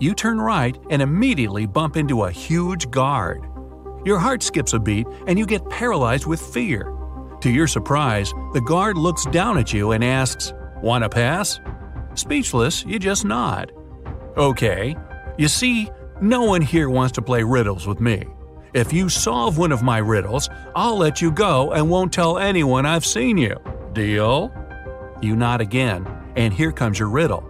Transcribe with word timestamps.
you 0.00 0.14
turn 0.14 0.40
right 0.40 0.76
and 0.90 1.02
immediately 1.02 1.66
bump 1.66 1.96
into 1.96 2.24
a 2.24 2.30
huge 2.30 2.90
guard. 2.90 3.46
Your 4.04 4.18
heart 4.18 4.42
skips 4.42 4.72
a 4.72 4.78
beat 4.78 5.06
and 5.26 5.38
you 5.38 5.46
get 5.46 5.68
paralyzed 5.68 6.26
with 6.26 6.40
fear. 6.40 6.92
To 7.42 7.50
your 7.50 7.66
surprise, 7.66 8.32
the 8.54 8.62
guard 8.62 8.96
looks 8.96 9.26
down 9.26 9.58
at 9.58 9.72
you 9.72 9.92
and 9.92 10.02
asks, 10.02 10.52
Wanna 10.82 11.08
pass? 11.08 11.60
Speechless, 12.14 12.84
you 12.84 12.98
just 12.98 13.24
nod. 13.24 13.72
Okay. 14.36 14.96
You 15.36 15.48
see, 15.48 15.90
no 16.20 16.44
one 16.44 16.62
here 16.62 16.88
wants 16.88 17.12
to 17.12 17.22
play 17.22 17.42
riddles 17.42 17.86
with 17.86 18.00
me. 18.00 18.24
If 18.72 18.92
you 18.92 19.08
solve 19.08 19.58
one 19.58 19.72
of 19.72 19.82
my 19.82 19.98
riddles, 19.98 20.48
I'll 20.76 20.96
let 20.96 21.20
you 21.20 21.30
go 21.30 21.72
and 21.72 21.90
won't 21.90 22.12
tell 22.12 22.38
anyone 22.38 22.86
I've 22.86 23.04
seen 23.04 23.36
you. 23.36 23.56
Deal? 23.92 24.52
You 25.20 25.36
nod 25.36 25.60
again, 25.60 26.06
and 26.36 26.54
here 26.54 26.72
comes 26.72 26.98
your 26.98 27.08
riddle. 27.08 27.49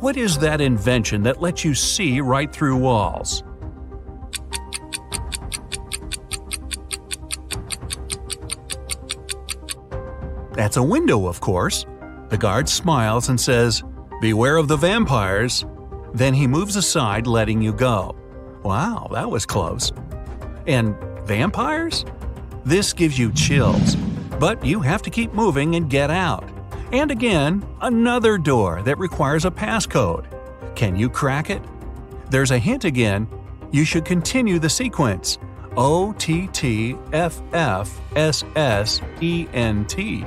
What 0.00 0.18
is 0.18 0.36
that 0.38 0.60
invention 0.60 1.22
that 1.22 1.40
lets 1.40 1.64
you 1.64 1.74
see 1.74 2.20
right 2.20 2.52
through 2.52 2.76
walls? 2.76 3.42
That's 10.52 10.76
a 10.76 10.82
window, 10.82 11.26
of 11.26 11.40
course. 11.40 11.86
The 12.28 12.36
guard 12.36 12.68
smiles 12.68 13.30
and 13.30 13.40
says, 13.40 13.82
Beware 14.20 14.56
of 14.56 14.68
the 14.68 14.76
vampires. 14.76 15.64
Then 16.12 16.34
he 16.34 16.46
moves 16.46 16.76
aside, 16.76 17.26
letting 17.26 17.62
you 17.62 17.72
go. 17.72 18.14
Wow, 18.62 19.08
that 19.12 19.30
was 19.30 19.46
close. 19.46 19.92
And 20.66 20.94
vampires? 21.24 22.04
This 22.64 22.92
gives 22.92 23.18
you 23.18 23.32
chills, 23.32 23.96
but 24.40 24.64
you 24.64 24.80
have 24.80 25.02
to 25.02 25.10
keep 25.10 25.32
moving 25.32 25.76
and 25.76 25.88
get 25.88 26.10
out. 26.10 26.55
And 26.92 27.10
again, 27.10 27.66
another 27.80 28.38
door 28.38 28.82
that 28.82 28.98
requires 28.98 29.44
a 29.44 29.50
passcode. 29.50 30.26
Can 30.76 30.96
you 30.96 31.08
crack 31.08 31.50
it? 31.50 31.62
There's 32.30 32.50
a 32.50 32.58
hint 32.58 32.84
again. 32.84 33.28
You 33.72 33.84
should 33.84 34.04
continue 34.04 34.58
the 34.58 34.70
sequence 34.70 35.38
O 35.76 36.12
T 36.12 36.46
T 36.48 36.96
F 37.12 37.42
F 37.52 38.00
S 38.14 38.44
S 38.54 39.00
E 39.20 39.46
N 39.52 39.84
T. 39.86 40.24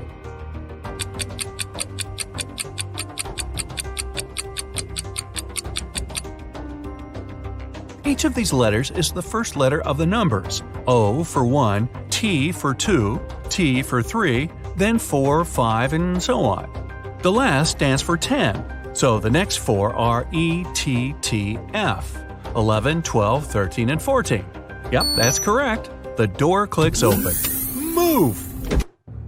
Each 8.05 8.25
of 8.25 8.33
these 8.33 8.51
letters 8.51 8.91
is 8.91 9.11
the 9.11 9.21
first 9.21 9.55
letter 9.55 9.81
of 9.83 9.97
the 9.97 10.05
numbers 10.05 10.63
O 10.87 11.23
for 11.23 11.45
1, 11.45 11.87
T 12.09 12.51
for 12.51 12.73
2, 12.73 13.21
T 13.49 13.81
for 13.81 14.01
3, 14.01 14.49
then 14.79 14.97
4, 14.97 15.45
5, 15.45 15.93
and 15.93 16.23
so 16.23 16.39
on. 16.41 17.17
The 17.21 17.31
last 17.31 17.71
stands 17.71 18.01
for 18.01 18.15
10, 18.15 18.95
so 18.95 19.19
the 19.19 19.29
next 19.29 19.57
four 19.57 19.93
are 19.93 20.27
E, 20.31 20.65
T, 20.73 21.13
T, 21.21 21.59
F 21.73 22.15
11, 22.55 23.01
12, 23.03 23.45
13, 23.45 23.89
and 23.89 24.01
14. 24.01 24.45
Yep, 24.91 25.05
that's 25.15 25.39
correct. 25.39 25.89
The 26.17 26.27
door 26.27 26.65
clicks 26.65 27.03
open. 27.03 27.33
Move! 27.93 28.45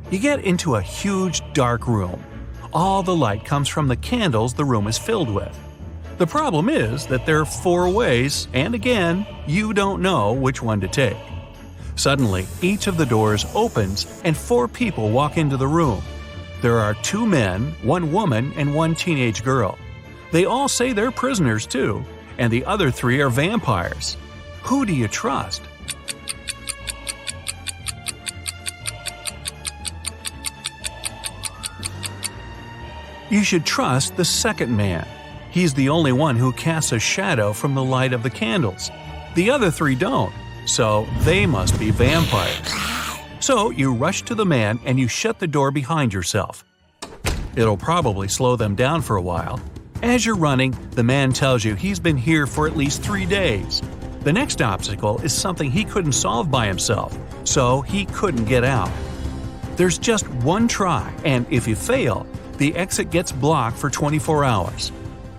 You 0.10 0.20
get 0.20 0.44
into 0.44 0.76
a 0.76 0.82
huge 0.82 1.42
dark 1.54 1.88
room. 1.88 2.24
All 2.74 3.04
the 3.04 3.16
light 3.16 3.46
comes 3.46 3.68
from 3.68 3.88
the 3.88 3.96
candles 3.98 4.54
the 4.54 4.66
room 4.66 4.88
is 4.88 4.98
filled 4.98 5.30
with. 5.30 5.58
The 6.18 6.28
problem 6.28 6.70
is 6.70 7.08
that 7.08 7.26
there 7.26 7.40
are 7.40 7.46
four 7.46 7.90
ways, 7.90 8.48
and 8.54 8.74
again, 8.76 9.26
you 9.48 9.74
don't 9.74 10.02
know 10.02 10.34
which 10.34 10.62
one 10.62 10.82
to 10.82 10.88
take. 10.88 11.18
Suddenly, 12.02 12.48
each 12.64 12.88
of 12.88 12.98
the 12.98 13.06
doors 13.06 13.46
opens 13.54 14.08
and 14.24 14.36
four 14.36 14.68
people 14.68 15.12
walk 15.12 15.38
into 15.38 15.56
the 15.56 15.68
room. 15.68 16.02
There 16.64 16.80
are 16.80 16.96
two 17.04 17.28
men, 17.28 17.76
one 17.84 18.12
woman, 18.12 18.54
and 18.56 18.74
one 18.74 18.96
teenage 18.96 19.44
girl. 19.44 19.78
They 20.32 20.46
all 20.46 20.68
say 20.68 20.94
they're 20.94 21.12
prisoners 21.12 21.68
too, 21.68 22.04
and 22.40 22.52
the 22.52 22.66
other 22.66 22.90
three 22.90 23.22
are 23.22 23.30
vampires. 23.30 24.18
Who 24.64 24.84
do 24.84 24.96
you 24.96 25.08
trust? 25.08 25.62
You 33.30 33.44
should 33.44 33.64
trust 33.64 34.18
the 34.18 34.26
second 34.26 34.76
man. 34.76 35.08
He's 35.52 35.76
the 35.76 35.90
only 35.90 36.14
one 36.14 36.36
who 36.36 36.52
casts 36.54 36.94
a 36.94 37.00
shadow 37.00 37.54
from 37.54 37.76
the 37.76 37.84
light 37.84 38.12
of 38.12 38.24
the 38.24 38.32
candles. 38.32 38.90
The 39.36 39.52
other 39.52 39.70
three 39.70 39.94
don't, 39.94 40.34
so 40.72 41.06
they 41.20 41.46
must 41.46 41.78
be 41.78 41.92
vampires. 41.92 42.74
So 43.42 43.72
you 43.72 43.94
rush 43.94 44.22
to 44.24 44.36
the 44.36 44.46
man 44.46 44.80
and 44.86 44.98
you 44.98 45.10
shut 45.10 45.40
the 45.40 45.48
door 45.48 45.70
behind 45.70 46.14
yourself. 46.14 46.64
It'll 47.58 47.76
probably 47.76 48.30
slow 48.30 48.56
them 48.56 48.76
down 48.76 49.02
for 49.02 49.18
a 49.18 49.22
while. 49.22 49.60
As 50.02 50.26
you're 50.26 50.38
running, 50.38 50.76
the 50.92 51.04
man 51.04 51.34
tells 51.34 51.66
you 51.66 51.76
he's 51.76 52.00
been 52.00 52.16
here 52.16 52.48
for 52.48 52.68
at 52.68 52.78
least 52.78 53.04
three 53.04 53.26
days. 53.26 53.82
The 54.22 54.32
next 54.32 54.62
obstacle 54.62 55.20
is 55.20 55.34
something 55.34 55.70
he 55.70 55.84
couldn't 55.84 56.14
solve 56.14 56.50
by 56.50 56.68
himself, 56.68 57.18
so 57.44 57.82
he 57.82 58.06
couldn't 58.06 58.46
get 58.46 58.64
out. 58.64 58.92
There's 59.76 59.98
just 59.98 60.30
one 60.30 60.68
try, 60.68 61.14
and 61.26 61.46
if 61.50 61.68
you 61.68 61.76
fail, 61.76 62.26
the 62.58 62.74
exit 62.76 63.10
gets 63.10 63.32
blocked 63.32 63.78
for 63.78 63.90
24 63.90 64.46
hours. 64.46 64.92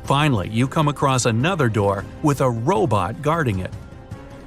Finally, 0.04 0.50
you 0.50 0.68
come 0.68 0.88
across 0.88 1.24
another 1.24 1.68
door 1.68 2.04
with 2.22 2.40
a 2.40 2.50
robot 2.50 3.22
guarding 3.22 3.60
it. 3.60 3.72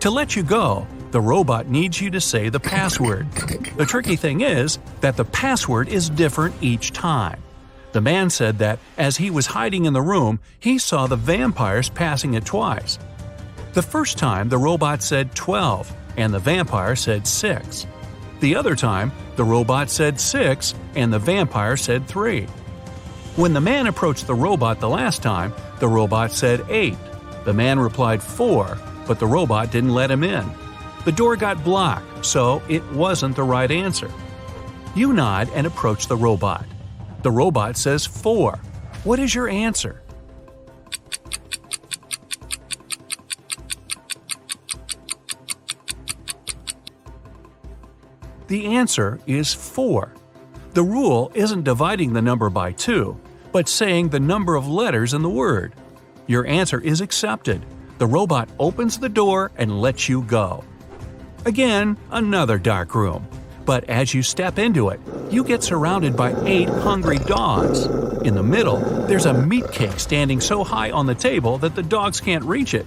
To 0.06 0.12
let 0.12 0.36
you 0.36 0.44
go, 0.44 0.86
the 1.10 1.20
robot 1.20 1.68
needs 1.68 2.00
you 2.00 2.12
to 2.12 2.22
say 2.22 2.50
the 2.50 2.60
password. 2.60 3.32
The 3.32 3.88
tricky 3.88 4.16
thing 4.16 4.42
is 4.42 4.78
that 5.02 5.18
the 5.18 5.26
password 5.26 5.90
is 5.90 6.12
different 6.12 6.54
each 6.62 6.92
time. 6.92 7.42
The 7.92 8.02
man 8.02 8.30
said 8.30 8.60
that 8.60 8.78
as 9.00 9.18
he 9.18 9.32
was 9.32 9.48
hiding 9.48 9.86
in 9.86 9.94
the 9.94 10.04
room, 10.04 10.40
he 10.60 10.78
saw 10.78 11.08
the 11.08 11.16
vampires 11.16 11.90
passing 11.90 12.36
it 12.36 12.46
twice. 12.46 13.00
The 13.74 13.82
first 13.82 14.20
time, 14.20 14.48
the 14.48 14.60
robot 14.60 15.02
said 15.02 15.34
12, 15.34 15.92
and 16.18 16.32
the 16.32 16.38
vampire 16.38 16.96
said 16.96 17.26
6. 17.26 17.88
The 18.42 18.56
other 18.56 18.76
time, 18.76 19.12
the 19.38 19.44
robot 19.44 19.90
said 19.90 20.22
6, 20.22 20.76
and 20.94 21.12
the 21.12 21.18
vampire 21.18 21.78
said 21.78 22.08
3. 22.08 22.44
When 23.38 23.54
the 23.54 23.62
man 23.62 23.88
approached 23.88 24.28
the 24.28 24.36
robot 24.36 24.80
the 24.80 24.88
last 24.88 25.24
time, 25.24 25.52
the 25.80 25.88
robot 25.88 26.32
said 26.32 26.64
8. 26.70 26.96
The 27.44 27.54
man 27.54 27.80
replied 27.80 28.22
4, 28.22 28.78
but 29.06 29.20
the 29.20 29.28
robot 29.28 29.72
didn't 29.72 29.94
let 29.94 30.12
him 30.12 30.24
in. 30.24 30.50
The 31.06 31.12
door 31.12 31.36
got 31.36 31.64
blocked, 31.64 32.26
so 32.26 32.62
it 32.68 32.84
wasn't 32.92 33.36
the 33.36 33.44
right 33.44 33.70
answer. 33.70 34.12
You 34.96 35.14
nod 35.14 35.50
and 35.54 35.68
approach 35.68 36.08
the 36.08 36.18
robot. 36.18 36.66
The 37.22 37.32
robot 37.32 37.78
says 37.78 38.06
4. 38.06 38.58
What 39.04 39.20
is 39.20 39.36
your 39.36 39.48
answer? 39.48 40.02
The 48.48 48.66
answer 48.66 49.20
is 49.26 49.54
4. 49.54 50.14
The 50.74 50.84
rule 50.84 51.32
isn't 51.34 51.64
dividing 51.64 52.14
the 52.14 52.22
number 52.22 52.50
by 52.50 52.72
2, 52.72 53.20
but 53.52 53.68
saying 53.68 54.10
the 54.10 54.20
number 54.20 54.56
of 54.56 54.68
letters 54.68 55.14
in 55.14 55.22
the 55.22 55.30
word. 55.30 55.74
Your 56.28 56.46
answer 56.46 56.80
is 56.80 57.02
accepted. 57.02 57.66
The 57.98 58.08
robot 58.08 58.50
opens 58.60 58.98
the 58.98 59.10
door 59.10 59.52
and 59.56 59.82
lets 59.82 60.10
you 60.10 60.22
go. 60.24 60.64
Again, 61.46 61.98
another 62.12 62.58
dark 62.58 62.94
room. 62.94 63.28
But 63.66 63.86
as 63.90 64.14
you 64.14 64.22
step 64.22 64.60
into 64.60 64.90
it, 64.90 65.00
you 65.32 65.44
get 65.44 65.64
surrounded 65.64 66.16
by 66.16 66.36
eight 66.46 66.70
hungry 66.70 67.18
dogs. 67.20 67.86
In 68.26 68.36
the 68.36 68.44
middle, 68.44 68.78
there's 69.08 69.26
a 69.26 69.34
meat 69.34 69.72
cake 69.72 70.00
standing 70.00 70.42
so 70.42 70.64
high 70.64 70.92
on 70.92 71.06
the 71.06 71.16
table 71.16 71.58
that 71.60 71.76
the 71.76 71.84
dogs 71.84 72.20
can't 72.20 72.44
reach 72.44 72.74
it. 72.74 72.86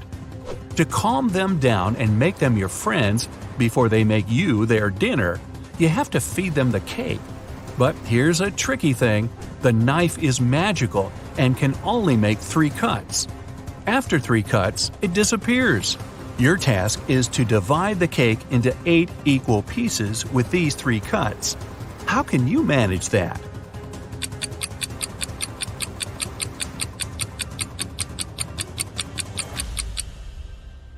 To 0.76 0.84
calm 0.84 1.28
them 1.28 1.58
down 1.58 1.96
and 1.96 2.18
make 2.18 2.36
them 2.38 2.56
your 2.56 2.68
friends 2.68 3.28
before 3.58 3.88
they 3.88 4.04
make 4.04 4.26
you 4.28 4.66
their 4.66 4.90
dinner, 4.90 5.40
you 5.78 5.88
have 5.88 6.10
to 6.10 6.20
feed 6.20 6.54
them 6.54 6.70
the 6.70 6.80
cake. 6.80 7.20
But 7.76 7.96
here's 8.04 8.40
a 8.40 8.50
tricky 8.50 8.92
thing 8.92 9.30
the 9.62 9.72
knife 9.72 10.18
is 10.18 10.40
magical 10.40 11.10
and 11.36 11.56
can 11.56 11.74
only 11.82 12.16
make 12.16 12.38
three 12.38 12.70
cuts. 12.70 13.26
After 13.88 14.18
three 14.18 14.42
cuts, 14.42 14.90
it 15.00 15.14
disappears. 15.14 15.96
Your 16.36 16.58
task 16.58 17.00
is 17.08 17.26
to 17.28 17.42
divide 17.42 17.98
the 17.98 18.06
cake 18.06 18.38
into 18.50 18.76
eight 18.84 19.08
equal 19.24 19.62
pieces 19.62 20.26
with 20.30 20.50
these 20.50 20.74
three 20.74 21.00
cuts. 21.00 21.56
How 22.04 22.22
can 22.22 22.46
you 22.46 22.62
manage 22.62 23.08
that? 23.08 23.40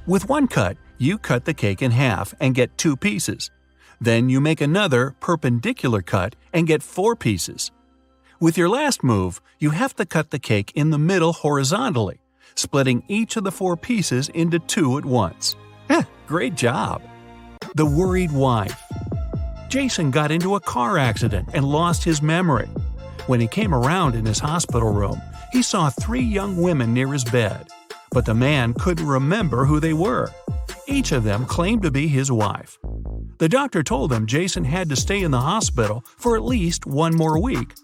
With 0.08 0.28
one 0.28 0.48
cut, 0.48 0.76
you 0.98 1.16
cut 1.16 1.44
the 1.44 1.54
cake 1.54 1.82
in 1.82 1.92
half 1.92 2.34
and 2.40 2.56
get 2.56 2.76
two 2.76 2.96
pieces. 2.96 3.52
Then 4.00 4.28
you 4.28 4.40
make 4.40 4.60
another 4.60 5.14
perpendicular 5.20 6.02
cut 6.02 6.34
and 6.52 6.66
get 6.66 6.82
four 6.82 7.14
pieces. 7.14 7.70
With 8.40 8.58
your 8.58 8.68
last 8.68 9.04
move, 9.04 9.40
you 9.60 9.70
have 9.70 9.94
to 9.94 10.04
cut 10.04 10.30
the 10.30 10.40
cake 10.40 10.72
in 10.74 10.90
the 10.90 10.98
middle 10.98 11.32
horizontally, 11.32 12.18
splitting 12.54 13.02
each 13.08 13.36
of 13.36 13.44
the 13.44 13.52
four 13.52 13.76
pieces 13.76 14.28
into 14.30 14.58
two 14.58 14.98
at 14.98 15.04
once. 15.04 15.56
Heh, 15.88 16.02
great 16.26 16.54
job! 16.54 17.02
The 17.74 17.86
Worried 17.86 18.32
Wife 18.32 18.80
Jason 19.68 20.10
got 20.10 20.32
into 20.32 20.56
a 20.56 20.60
car 20.60 20.98
accident 20.98 21.48
and 21.54 21.64
lost 21.64 22.02
his 22.02 22.20
memory. 22.20 22.68
When 23.26 23.40
he 23.40 23.46
came 23.46 23.72
around 23.72 24.16
in 24.16 24.26
his 24.26 24.40
hospital 24.40 24.92
room, 24.92 25.20
he 25.52 25.62
saw 25.62 25.90
three 25.90 26.22
young 26.22 26.60
women 26.60 26.92
near 26.92 27.12
his 27.12 27.22
bed. 27.24 27.68
but 28.12 28.26
the 28.26 28.34
man 28.34 28.74
couldn't 28.74 29.06
remember 29.06 29.64
who 29.64 29.78
they 29.78 29.92
were. 29.92 30.30
Each 30.86 31.12
of 31.12 31.22
them 31.22 31.46
claimed 31.46 31.82
to 31.82 31.90
be 31.90 32.08
his 32.08 32.30
wife. 32.32 32.78
The 33.38 33.48
doctor 33.48 33.82
told 33.82 34.10
them 34.10 34.26
Jason 34.26 34.64
had 34.64 34.88
to 34.88 34.96
stay 34.96 35.22
in 35.22 35.30
the 35.30 35.40
hospital 35.40 36.04
for 36.16 36.36
at 36.36 36.42
least 36.42 36.86
one 36.86 37.14
more 37.14 37.40
week. 37.40 37.74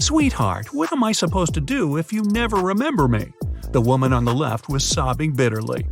Sweetheart, 0.00 0.72
what 0.72 0.92
am 0.92 1.04
I 1.04 1.12
supposed 1.12 1.54
to 1.54 1.60
do 1.60 1.96
if 1.98 2.12
you 2.12 2.22
never 2.22 2.56
remember 2.56 3.08
me? 3.08 3.32
The 3.70 3.80
woman 3.82 4.14
on 4.14 4.24
the 4.24 4.32
left 4.34 4.70
was 4.70 4.82
sobbing 4.82 5.32
bitterly. 5.32 5.86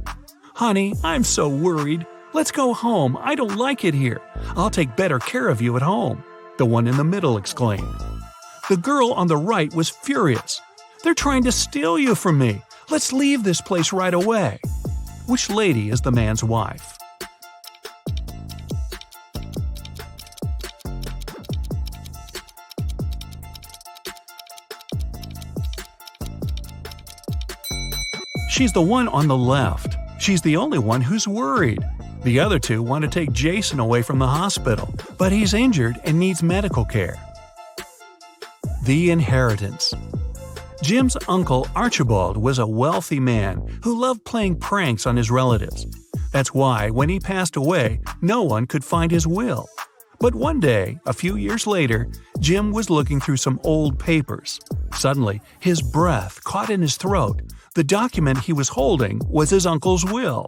Honey, 0.54 0.94
I'm 1.04 1.24
so 1.24 1.46
worried. 1.46 2.06
Let's 2.32 2.50
go 2.50 2.72
home. 2.72 3.18
I 3.20 3.34
don't 3.34 3.56
like 3.56 3.84
it 3.84 3.92
here. 3.92 4.22
I'll 4.56 4.70
take 4.70 4.96
better 4.96 5.18
care 5.18 5.48
of 5.48 5.60
you 5.60 5.76
at 5.76 5.82
home. 5.82 6.24
The 6.56 6.64
one 6.64 6.86
in 6.86 6.96
the 6.96 7.04
middle 7.04 7.36
exclaimed. 7.36 8.00
The 8.70 8.78
girl 8.78 9.12
on 9.12 9.26
the 9.26 9.36
right 9.36 9.72
was 9.74 9.90
furious. 9.90 10.60
They're 11.04 11.12
trying 11.12 11.44
to 11.44 11.52
steal 11.52 11.98
you 11.98 12.14
from 12.14 12.38
me. 12.38 12.62
Let's 12.88 13.12
leave 13.12 13.44
this 13.44 13.60
place 13.60 13.92
right 13.92 14.14
away. 14.14 14.58
Which 15.26 15.50
lady 15.50 15.90
is 15.90 16.00
the 16.00 16.12
man's 16.12 16.42
wife? 16.42 16.96
She's 28.56 28.72
the 28.72 28.80
one 28.80 29.08
on 29.08 29.28
the 29.28 29.36
left. 29.36 29.98
She's 30.18 30.40
the 30.40 30.56
only 30.56 30.78
one 30.78 31.02
who's 31.02 31.28
worried. 31.28 31.84
The 32.24 32.40
other 32.40 32.58
two 32.58 32.82
want 32.82 33.04
to 33.04 33.10
take 33.10 33.30
Jason 33.30 33.80
away 33.80 34.00
from 34.00 34.18
the 34.18 34.26
hospital, 34.26 34.94
but 35.18 35.30
he's 35.30 35.52
injured 35.52 36.00
and 36.04 36.18
needs 36.18 36.42
medical 36.42 36.82
care. 36.82 37.18
The 38.84 39.10
Inheritance 39.10 39.92
Jim's 40.82 41.18
uncle 41.28 41.68
Archibald 41.76 42.38
was 42.38 42.58
a 42.58 42.66
wealthy 42.66 43.20
man 43.20 43.78
who 43.82 44.00
loved 44.00 44.24
playing 44.24 44.58
pranks 44.58 45.06
on 45.06 45.18
his 45.18 45.30
relatives. 45.30 45.86
That's 46.32 46.54
why, 46.54 46.88
when 46.88 47.10
he 47.10 47.20
passed 47.20 47.56
away, 47.56 48.00
no 48.22 48.42
one 48.42 48.66
could 48.66 48.84
find 48.84 49.10
his 49.10 49.26
will. 49.26 49.68
But 50.18 50.34
one 50.34 50.60
day, 50.60 50.98
a 51.04 51.12
few 51.12 51.36
years 51.36 51.66
later, 51.66 52.08
Jim 52.40 52.72
was 52.72 52.88
looking 52.88 53.20
through 53.20 53.36
some 53.36 53.60
old 53.64 53.98
papers. 53.98 54.60
Suddenly, 54.94 55.42
his 55.60 55.82
breath 55.82 56.42
caught 56.44 56.70
in 56.70 56.80
his 56.80 56.96
throat. 56.96 57.45
The 57.76 57.84
document 57.84 58.38
he 58.38 58.54
was 58.54 58.70
holding 58.70 59.20
was 59.28 59.50
his 59.50 59.66
uncle's 59.66 60.02
will. 60.02 60.46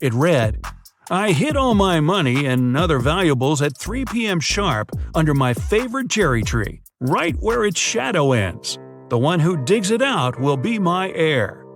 It 0.00 0.14
read, 0.14 0.64
I 1.10 1.32
hid 1.32 1.56
all 1.56 1.74
my 1.74 1.98
money 1.98 2.46
and 2.46 2.76
other 2.76 3.00
valuables 3.00 3.60
at 3.60 3.76
3 3.76 4.04
p.m. 4.04 4.38
sharp 4.38 4.92
under 5.12 5.34
my 5.34 5.54
favorite 5.54 6.08
cherry 6.08 6.44
tree, 6.44 6.80
right 7.00 7.34
where 7.40 7.64
its 7.64 7.80
shadow 7.80 8.30
ends. 8.30 8.78
The 9.08 9.18
one 9.18 9.40
who 9.40 9.64
digs 9.64 9.90
it 9.90 10.02
out 10.02 10.38
will 10.38 10.56
be 10.56 10.78
my 10.78 11.10
heir. 11.14 11.66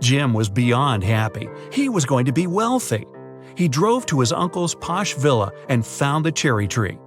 Jim 0.00 0.34
was 0.34 0.50
beyond 0.50 1.02
happy. 1.02 1.48
He 1.72 1.88
was 1.88 2.04
going 2.04 2.26
to 2.26 2.32
be 2.32 2.46
wealthy. 2.46 3.06
He 3.56 3.68
drove 3.68 4.04
to 4.04 4.20
his 4.20 4.32
uncle's 4.32 4.74
posh 4.74 5.14
villa 5.14 5.50
and 5.70 5.86
found 5.86 6.26
the 6.26 6.30
cherry 6.30 6.68
tree. 6.68 6.98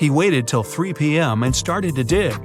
He 0.00 0.10
waited 0.10 0.48
till 0.48 0.64
3 0.64 0.94
p.m. 0.94 1.44
and 1.44 1.54
started 1.54 1.94
to 1.94 2.02
dig. 2.02 2.36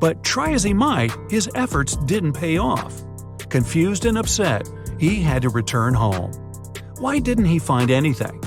But 0.00 0.24
try 0.24 0.52
as 0.52 0.62
he 0.62 0.72
might, 0.72 1.14
his 1.28 1.50
efforts 1.54 1.96
didn't 2.06 2.32
pay 2.32 2.56
off. 2.56 3.04
Confused 3.52 4.06
and 4.06 4.16
upset, 4.16 4.66
he 4.98 5.20
had 5.20 5.42
to 5.42 5.50
return 5.50 5.92
home. 5.92 6.32
Why 7.00 7.18
didn't 7.18 7.44
he 7.44 7.58
find 7.58 7.90
anything? 7.90 8.40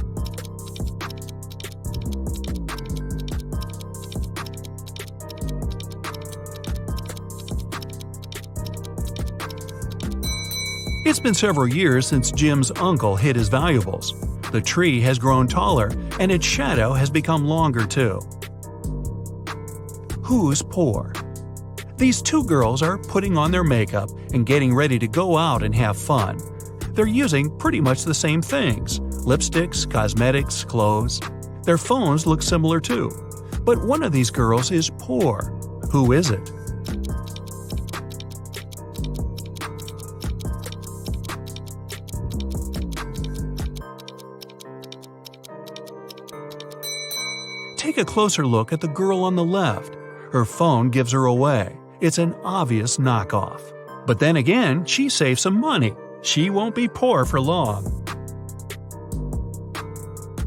It's 11.06 11.20
been 11.20 11.36
several 11.36 11.68
years 11.68 12.08
since 12.08 12.32
Jim's 12.32 12.72
uncle 12.72 13.16
hid 13.16 13.36
his 13.36 13.48
valuables. 13.48 14.12
The 14.52 14.60
tree 14.60 15.02
has 15.02 15.20
grown 15.20 15.48
taller, 15.48 15.92
and 16.20 16.32
its 16.32 16.48
shadow 16.48 16.94
has 16.94 17.12
become 17.12 17.46
longer 17.46 17.86
too. 17.86 18.20
Who's 20.24 20.64
poor? 20.64 21.14
These 21.98 22.22
two 22.22 22.44
girls 22.44 22.82
are 22.82 22.98
putting 22.98 23.38
on 23.38 23.52
their 23.52 23.64
makeup 23.64 24.10
and 24.34 24.46
getting 24.46 24.76
ready 24.76 25.00
to 25.00 25.08
go 25.08 25.38
out 25.38 25.64
and 25.64 25.74
have 25.76 25.98
fun. 25.98 26.38
They're 26.92 27.08
using 27.08 27.58
pretty 27.58 27.80
much 27.80 28.04
the 28.04 28.14
same 28.14 28.42
things 28.42 29.00
lipsticks, 29.00 29.90
cosmetics, 29.90 30.66
clothes. 30.66 31.22
Their 31.64 31.78
phones 31.78 32.28
look 32.28 32.42
similar 32.42 32.82
too. 32.82 33.10
But 33.62 33.84
one 33.84 34.04
of 34.04 34.12
these 34.12 34.30
girls 34.30 34.72
is 34.72 34.92
poor. 35.00 35.52
Who 35.92 36.12
is 36.12 36.32
it? 36.32 36.52
Take 47.78 47.98
a 47.98 48.06
closer 48.06 48.46
look 48.46 48.74
at 48.74 48.82
the 48.82 48.90
girl 48.90 49.24
on 49.24 49.36
the 49.36 49.46
left. 49.46 49.96
Her 50.32 50.44
phone 50.44 50.90
gives 50.90 51.14
her 51.14 51.26
away. 51.26 51.78
It's 52.06 52.20
an 52.20 52.36
obvious 52.44 52.98
knockoff. 52.98 53.74
But 54.06 54.20
then 54.20 54.36
again, 54.36 54.86
she 54.86 55.10
saves 55.10 55.42
some 55.42 55.60
money. 55.60 55.96
She 56.22 56.52
won't 56.52 56.76
be 56.76 56.88
poor 56.88 57.26
for 57.26 57.42
long. 57.42 58.06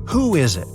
Who 0.06 0.36
is 0.36 0.56
it? 0.56 0.68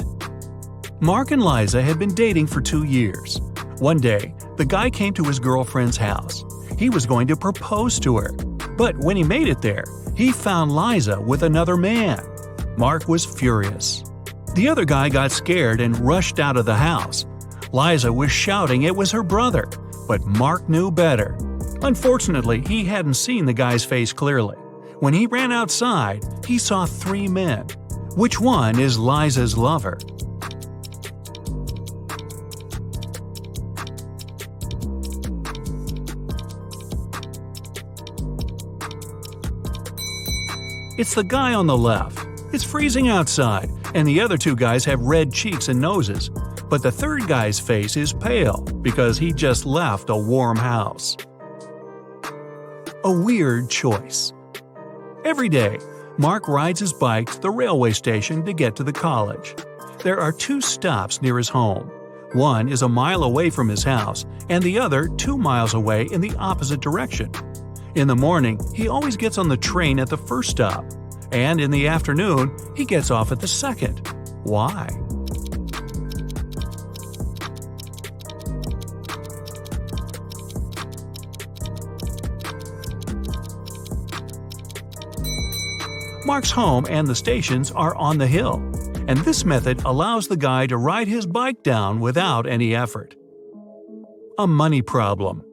Mark 1.00 1.32
and 1.32 1.42
Liza 1.42 1.82
had 1.82 2.00
been 2.00 2.14
dating 2.14 2.48
for 2.48 2.60
two 2.60 2.84
years. 2.84 3.40
One 3.80 4.02
day, 4.02 4.36
the 4.58 4.66
guy 4.66 4.90
came 4.90 5.14
to 5.14 5.24
his 5.24 5.40
girlfriend's 5.40 5.96
house. 5.96 6.44
He 6.78 6.90
was 6.90 7.06
going 7.06 7.28
to 7.28 7.38
propose 7.38 7.98
to 8.02 8.18
her. 8.18 8.34
But 8.78 8.98
when 8.98 9.16
he 9.16 9.24
made 9.24 9.48
it 9.48 9.62
there, 9.62 9.86
he 10.18 10.34
found 10.34 10.76
Liza 10.76 11.22
with 11.22 11.44
another 11.44 11.78
man. 11.78 12.22
Mark 12.78 13.08
was 13.08 13.24
furious. 13.24 14.04
The 14.54 14.68
other 14.68 14.84
guy 14.84 15.08
got 15.08 15.32
scared 15.32 15.80
and 15.80 15.98
rushed 15.98 16.40
out 16.40 16.58
of 16.58 16.66
the 16.66 16.76
house. 16.76 17.26
Liza 17.72 18.12
was 18.12 18.34
shouting 18.34 18.84
it 18.84 18.98
was 18.98 19.12
her 19.12 19.24
brother, 19.24 19.70
but 20.08 20.26
Mark 20.26 20.70
knew 20.70 20.92
better. 20.92 21.38
Unfortunately, 21.82 22.62
he 22.62 22.86
hadn't 22.86 23.16
seen 23.16 23.46
the 23.46 23.54
guy's 23.54 23.84
face 23.84 24.14
clearly. 24.14 24.56
When 25.00 25.14
he 25.14 25.28
ran 25.28 25.52
outside, 25.52 26.24
he 26.46 26.58
saw 26.58 26.86
three 26.86 27.28
men. 27.28 27.68
Which 28.16 28.40
one 28.40 28.80
is 28.80 28.98
Liza's 28.98 29.58
lover? 29.58 29.98
It's 40.96 41.16
the 41.16 41.24
guy 41.24 41.54
on 41.54 41.66
the 41.66 41.76
left. 41.76 42.26
It's 42.54 42.64
freezing 42.64 43.10
outside, 43.10 43.70
and 43.96 44.08
the 44.08 44.22
other 44.22 44.38
two 44.38 44.56
guys 44.56 44.86
have 44.86 45.02
red 45.02 45.34
cheeks 45.34 45.68
and 45.68 45.82
noses. 45.82 46.30
But 46.74 46.82
the 46.82 46.92
third 46.92 47.28
guy's 47.28 47.60
face 47.60 47.96
is 47.98 48.14
pale 48.14 48.60
because 48.82 49.20
he 49.20 49.32
just 49.32 49.64
left 49.64 50.10
a 50.10 50.18
warm 50.18 50.58
house. 50.58 51.16
A 53.04 53.12
weird 53.12 53.70
choice. 53.70 54.34
Every 55.24 55.50
day, 55.50 55.78
Mark 56.18 56.48
rides 56.48 56.80
his 56.80 56.92
bike 56.92 57.32
to 57.32 57.40
the 57.40 57.52
railway 57.52 57.92
station 57.92 58.44
to 58.46 58.54
get 58.54 58.76
to 58.78 58.84
the 58.84 58.92
college. 58.92 59.54
There 60.00 60.20
are 60.20 60.32
two 60.32 60.62
stops 60.62 61.22
near 61.22 61.38
his 61.38 61.48
home. 61.48 61.92
One 62.32 62.68
is 62.68 62.82
a 62.82 62.90
mile 62.90 63.24
away 63.24 63.52
from 63.52 63.70
his 63.70 63.84
house, 63.84 64.26
and 64.50 64.64
the 64.64 64.80
other 64.80 65.10
two 65.10 65.38
miles 65.38 65.76
away 65.76 66.08
in 66.12 66.22
the 66.22 66.36
opposite 66.40 66.82
direction. 66.82 67.32
In 67.94 68.08
the 68.08 68.16
morning, 68.16 68.60
he 68.74 68.88
always 68.88 69.16
gets 69.16 69.38
on 69.38 69.48
the 69.48 69.58
train 69.58 70.00
at 70.00 70.10
the 70.10 70.18
first 70.18 70.50
stop, 70.50 70.84
and 71.32 71.62
in 71.62 71.70
the 71.70 71.88
afternoon, 71.88 72.58
he 72.76 72.84
gets 72.84 73.12
off 73.12 73.32
at 73.32 73.40
the 73.40 73.48
second. 73.48 74.08
Why? 74.42 74.90
Mark's 86.26 86.52
home 86.52 86.86
and 86.90 87.08
the 87.08 87.16
stations 87.16 87.72
are 87.72 87.96
on 87.96 88.18
the 88.18 88.28
hill, 88.28 88.56
and 89.08 89.20
this 89.20 89.44
method 89.44 89.82
allows 89.86 90.28
the 90.28 90.38
guy 90.38 90.68
to 90.68 90.78
ride 90.78 91.08
his 91.08 91.26
bike 91.26 91.64
down 91.64 92.00
without 92.00 92.48
any 92.48 92.74
effort. 92.76 93.16
A 94.38 94.48
money 94.48 94.82
problem. 94.82 95.44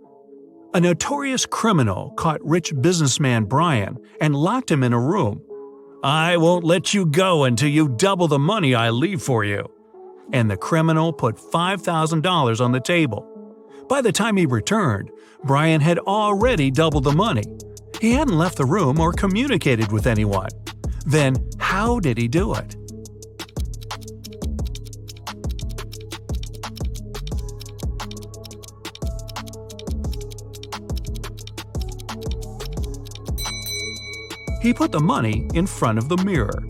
A 0.72 0.80
notorious 0.80 1.46
criminal 1.46 2.10
caught 2.12 2.44
rich 2.44 2.72
businessman 2.80 3.44
Brian 3.44 3.98
and 4.20 4.36
locked 4.36 4.70
him 4.70 4.84
in 4.84 4.92
a 4.92 5.00
room. 5.00 5.42
I 6.04 6.36
won't 6.36 6.64
let 6.64 6.94
you 6.94 7.04
go 7.04 7.44
until 7.44 7.68
you 7.68 7.88
double 7.88 8.28
the 8.28 8.38
money 8.38 8.74
I 8.74 8.90
leave 8.90 9.20
for 9.20 9.44
you. 9.44 9.68
And 10.32 10.48
the 10.48 10.56
criminal 10.56 11.12
put 11.12 11.36
$5,000 11.36 12.60
on 12.60 12.72
the 12.72 12.80
table. 12.80 13.26
By 13.88 14.00
the 14.00 14.12
time 14.12 14.36
he 14.36 14.46
returned, 14.46 15.10
Brian 15.42 15.80
had 15.80 15.98
already 15.98 16.70
doubled 16.70 17.04
the 17.04 17.12
money. 17.12 17.42
He 18.00 18.12
hadn't 18.12 18.38
left 18.38 18.56
the 18.56 18.64
room 18.64 18.98
or 18.98 19.12
communicated 19.12 19.92
with 19.92 20.06
anyone. 20.06 20.48
Then, 21.04 21.36
how 21.58 22.00
did 22.00 22.16
he 22.16 22.28
do 22.28 22.54
it? 22.54 22.74
He 34.62 34.72
put 34.72 34.92
the 34.92 35.00
money 35.00 35.46
in 35.52 35.66
front 35.66 35.98
of 35.98 36.08
the 36.08 36.16
mirror. 36.24 36.64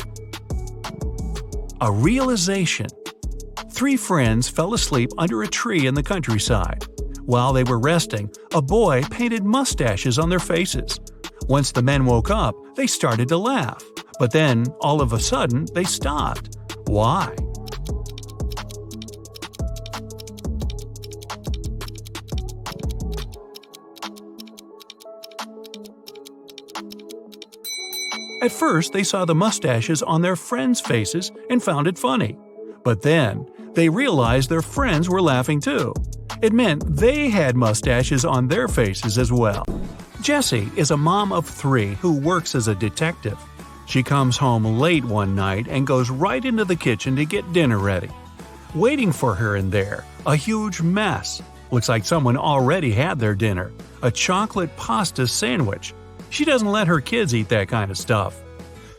A 1.81 1.93
realization. 1.93 2.89
Three 3.71 3.97
friends 3.97 4.49
fell 4.49 4.75
asleep 4.75 5.11
under 5.17 5.43
a 5.45 5.49
tree 5.49 5.87
in 5.87 5.95
the 5.95 6.03
countryside. 6.03 6.85
While 7.23 7.53
they 7.53 7.63
were 7.63 7.79
resting, 7.79 8.31
a 8.53 8.61
boy 8.61 9.03
painted 9.11 9.45
mustaches 9.45 10.19
on 10.19 10.29
their 10.29 10.41
faces. 10.41 10.99
Once 11.51 11.73
the 11.73 11.83
men 11.83 12.07
woke 12.07 12.31
up, 12.31 12.55
they 12.77 12.87
started 12.87 13.27
to 13.27 13.37
laugh. 13.37 13.83
But 14.21 14.31
then, 14.31 14.67
all 14.81 15.01
of 15.01 15.13
a 15.13 15.19
sudden, 15.19 15.67
they 15.75 15.83
stopped. 15.83 16.57
Why? 16.87 17.35
At 28.41 28.53
first, 28.53 28.93
they 28.93 29.03
saw 29.03 29.25
the 29.25 29.35
mustaches 29.35 30.05
on 30.05 30.23
their 30.23 30.37
friends' 30.37 30.81
faces 30.81 31.33
and 31.51 31.61
found 31.61 31.89
it 31.89 31.99
funny. 31.99 32.39
But 32.85 33.03
then, 33.03 33.45
they 33.75 33.89
realized 33.89 34.51
their 34.51 34.63
friends 34.63 35.09
were 35.09 35.21
laughing 35.21 35.61
too. 35.61 35.95
It 36.43 36.53
meant 36.53 36.97
they 36.97 37.29
had 37.29 37.57
mustaches 37.57 38.25
on 38.25 38.47
their 38.47 38.69
faces 38.69 39.19
as 39.19 39.33
well. 39.33 39.65
Jessie 40.21 40.71
is 40.77 40.91
a 40.91 40.97
mom 40.97 41.33
of 41.33 41.47
three 41.47 41.95
who 41.95 42.13
works 42.13 42.55
as 42.55 42.69
a 42.69 42.75
detective. 42.75 43.39
She 43.87 44.03
comes 44.03 44.37
home 44.37 44.65
late 44.65 45.05
one 45.05 45.35
night 45.35 45.67
and 45.67 45.87
goes 45.87 46.11
right 46.11 46.45
into 46.45 46.67
the 46.67 46.77
kitchen 46.77 47.17
to 47.17 47.25
get 47.25 47.55
dinner 47.55 47.79
ready. 47.79 48.11
Waiting 48.75 49.13
for 49.13 49.35
her 49.35 49.57
in 49.57 49.71
there, 49.71 50.05
a 50.27 50.37
huge 50.37 50.83
mess. 50.83 51.41
Looks 51.71 51.89
like 51.89 52.05
someone 52.05 52.37
already 52.37 52.93
had 52.93 53.19
their 53.19 53.35
dinner 53.35 53.73
a 54.03 54.11
chocolate 54.11 54.75
pasta 54.77 55.27
sandwich. 55.27 55.95
She 56.31 56.45
doesn't 56.45 56.71
let 56.71 56.87
her 56.87 57.01
kids 57.01 57.35
eat 57.35 57.49
that 57.51 57.69
kind 57.69 57.91
of 57.91 57.99
stuff. 57.99 58.41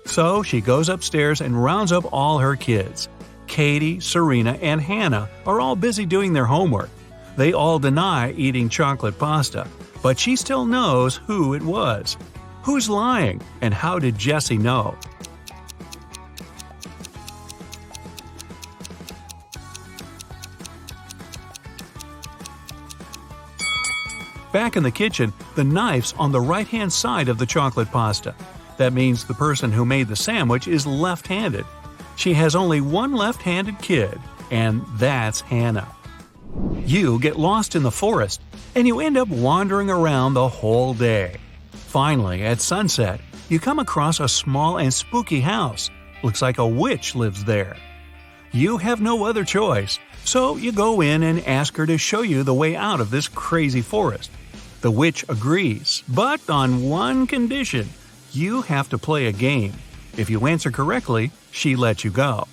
So 0.06 0.44
she 0.44 0.62
goes 0.62 0.90
upstairs 0.90 1.42
and 1.42 1.64
rounds 1.64 1.92
up 1.92 2.12
all 2.12 2.38
her 2.40 2.56
kids. 2.56 3.10
Katie, 3.48 4.00
Serena, 4.00 4.54
and 4.62 4.80
Hannah 4.82 5.30
are 5.46 5.60
all 5.60 5.76
busy 5.76 6.06
doing 6.06 6.34
their 6.34 6.46
homework. 6.46 6.90
They 7.38 7.54
all 7.54 7.80
deny 7.80 8.32
eating 8.34 8.70
chocolate 8.70 9.18
pasta, 9.18 9.68
but 10.02 10.20
she 10.20 10.36
still 10.36 10.66
knows 10.66 11.16
who 11.16 11.54
it 11.54 11.62
was. 11.62 12.18
Who's 12.64 12.90
lying, 12.90 13.42
and 13.62 13.74
how 13.74 14.00
did 14.00 14.18
Jessie 14.18 14.58
know? 14.58 14.96
Back 24.52 24.76
in 24.76 24.84
the 24.84 24.92
kitchen, 24.92 25.32
the 25.56 25.64
knife's 25.64 26.14
on 26.20 26.34
the 26.34 26.42
right 26.42 26.68
hand 26.68 26.92
side 26.92 27.30
of 27.30 27.38
the 27.38 27.46
chocolate 27.46 27.90
pasta. 27.90 28.36
That 28.78 28.92
means 28.92 29.24
the 29.24 29.34
person 29.34 29.72
who 29.72 29.86
made 29.86 30.10
the 30.10 30.16
sandwich 30.16 30.68
is 30.68 30.86
left 30.86 31.28
handed. 31.28 31.66
She 32.18 32.34
has 32.34 32.54
only 32.54 32.82
one 32.82 33.14
left 33.14 33.42
handed 33.42 33.80
kid, 33.80 34.20
and 34.52 34.84
that's 34.98 35.40
Hannah. 35.40 35.88
You 36.86 37.20
get 37.20 37.40
lost 37.40 37.76
in 37.76 37.84
the 37.84 37.92
forest, 37.92 38.42
and 38.76 38.88
you 38.88 39.00
end 39.00 39.18
up 39.18 39.28
wandering 39.28 39.90
around 39.90 40.34
the 40.34 40.48
whole 40.48 40.94
day. 40.94 41.38
Finally, 41.72 42.44
at 42.44 42.62
sunset, 42.62 43.22
you 43.50 43.60
come 43.60 43.80
across 43.80 44.20
a 44.20 44.28
small 44.28 44.78
and 44.78 44.94
spooky 44.94 45.42
house. 45.42 45.90
Looks 46.24 46.42
like 46.42 46.58
a 46.58 46.68
witch 46.68 47.16
lives 47.16 47.44
there. 47.44 47.78
You 48.52 48.78
have 48.78 49.02
no 49.02 49.24
other 49.24 49.44
choice, 49.44 50.00
so 50.26 50.58
you 50.58 50.72
go 50.72 51.02
in 51.02 51.24
and 51.24 51.46
ask 51.48 51.76
her 51.78 51.86
to 51.86 51.98
show 51.98 52.22
you 52.22 52.44
the 52.44 52.54
way 52.54 52.76
out 52.76 53.00
of 53.00 53.10
this 53.10 53.28
crazy 53.28 53.82
forest. 53.82 54.32
The 54.82 54.92
witch 54.92 55.24
agrees, 55.30 56.04
but 56.08 56.50
on 56.50 56.84
one 56.90 57.28
condition 57.28 57.88
you 58.34 58.62
have 58.64 58.90
to 58.90 58.98
play 58.98 59.28
a 59.28 59.32
game. 59.32 59.74
If 60.18 60.30
you 60.30 60.48
answer 60.48 60.72
correctly, 60.72 61.32
she 61.52 61.76
lets 61.76 62.04
you 62.04 62.12
go. 62.12 62.48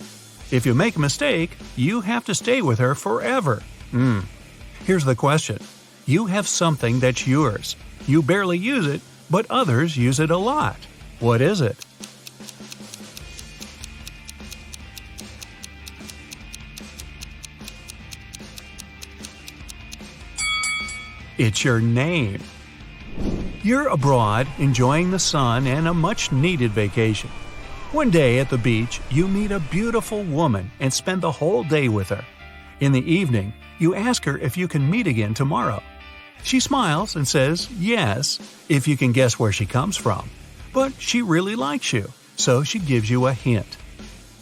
If 0.50 0.66
you 0.66 0.74
make 0.74 0.96
a 0.96 1.00
mistake, 1.00 1.56
you 1.76 2.00
have 2.00 2.24
to 2.26 2.34
stay 2.34 2.62
with 2.62 2.78
her 2.78 2.94
forever. 2.94 3.62
Hmm. 3.90 4.20
Here's 4.84 5.04
the 5.04 5.16
question 5.16 5.58
You 6.06 6.26
have 6.26 6.46
something 6.46 7.00
that's 7.00 7.26
yours. 7.26 7.76
You 8.06 8.22
barely 8.22 8.58
use 8.58 8.86
it, 8.86 9.00
but 9.30 9.46
others 9.50 9.96
use 9.96 10.20
it 10.20 10.30
a 10.30 10.36
lot. 10.36 10.76
What 11.20 11.40
is 11.40 11.60
it? 11.60 11.84
It's 21.38 21.62
your 21.62 21.80
name. 21.80 22.40
You're 23.62 23.88
abroad, 23.88 24.48
enjoying 24.58 25.10
the 25.10 25.18
sun 25.18 25.66
and 25.66 25.86
a 25.86 25.94
much 25.94 26.32
needed 26.32 26.72
vacation. 26.72 27.30
One 27.92 28.10
day 28.10 28.38
at 28.38 28.50
the 28.50 28.58
beach, 28.58 29.00
you 29.10 29.28
meet 29.28 29.50
a 29.50 29.60
beautiful 29.60 30.22
woman 30.24 30.70
and 30.80 30.92
spend 30.92 31.22
the 31.22 31.32
whole 31.32 31.62
day 31.62 31.88
with 31.88 32.08
her. 32.08 32.24
In 32.80 32.92
the 32.92 33.12
evening, 33.12 33.52
you 33.80 33.96
ask 33.96 34.24
her 34.24 34.38
if 34.38 34.56
you 34.56 34.68
can 34.68 34.88
meet 34.88 35.08
again 35.08 35.34
tomorrow. 35.34 35.82
She 36.44 36.60
smiles 36.60 37.16
and 37.16 37.26
says 37.26 37.68
yes, 37.72 38.38
if 38.68 38.86
you 38.86 38.96
can 38.96 39.10
guess 39.10 39.38
where 39.38 39.50
she 39.50 39.66
comes 39.66 39.96
from. 39.96 40.30
But 40.72 40.92
she 41.00 41.20
really 41.22 41.56
likes 41.56 41.92
you, 41.92 42.12
so 42.36 42.62
she 42.62 42.78
gives 42.78 43.10
you 43.10 43.26
a 43.26 43.32
hint. 43.32 43.76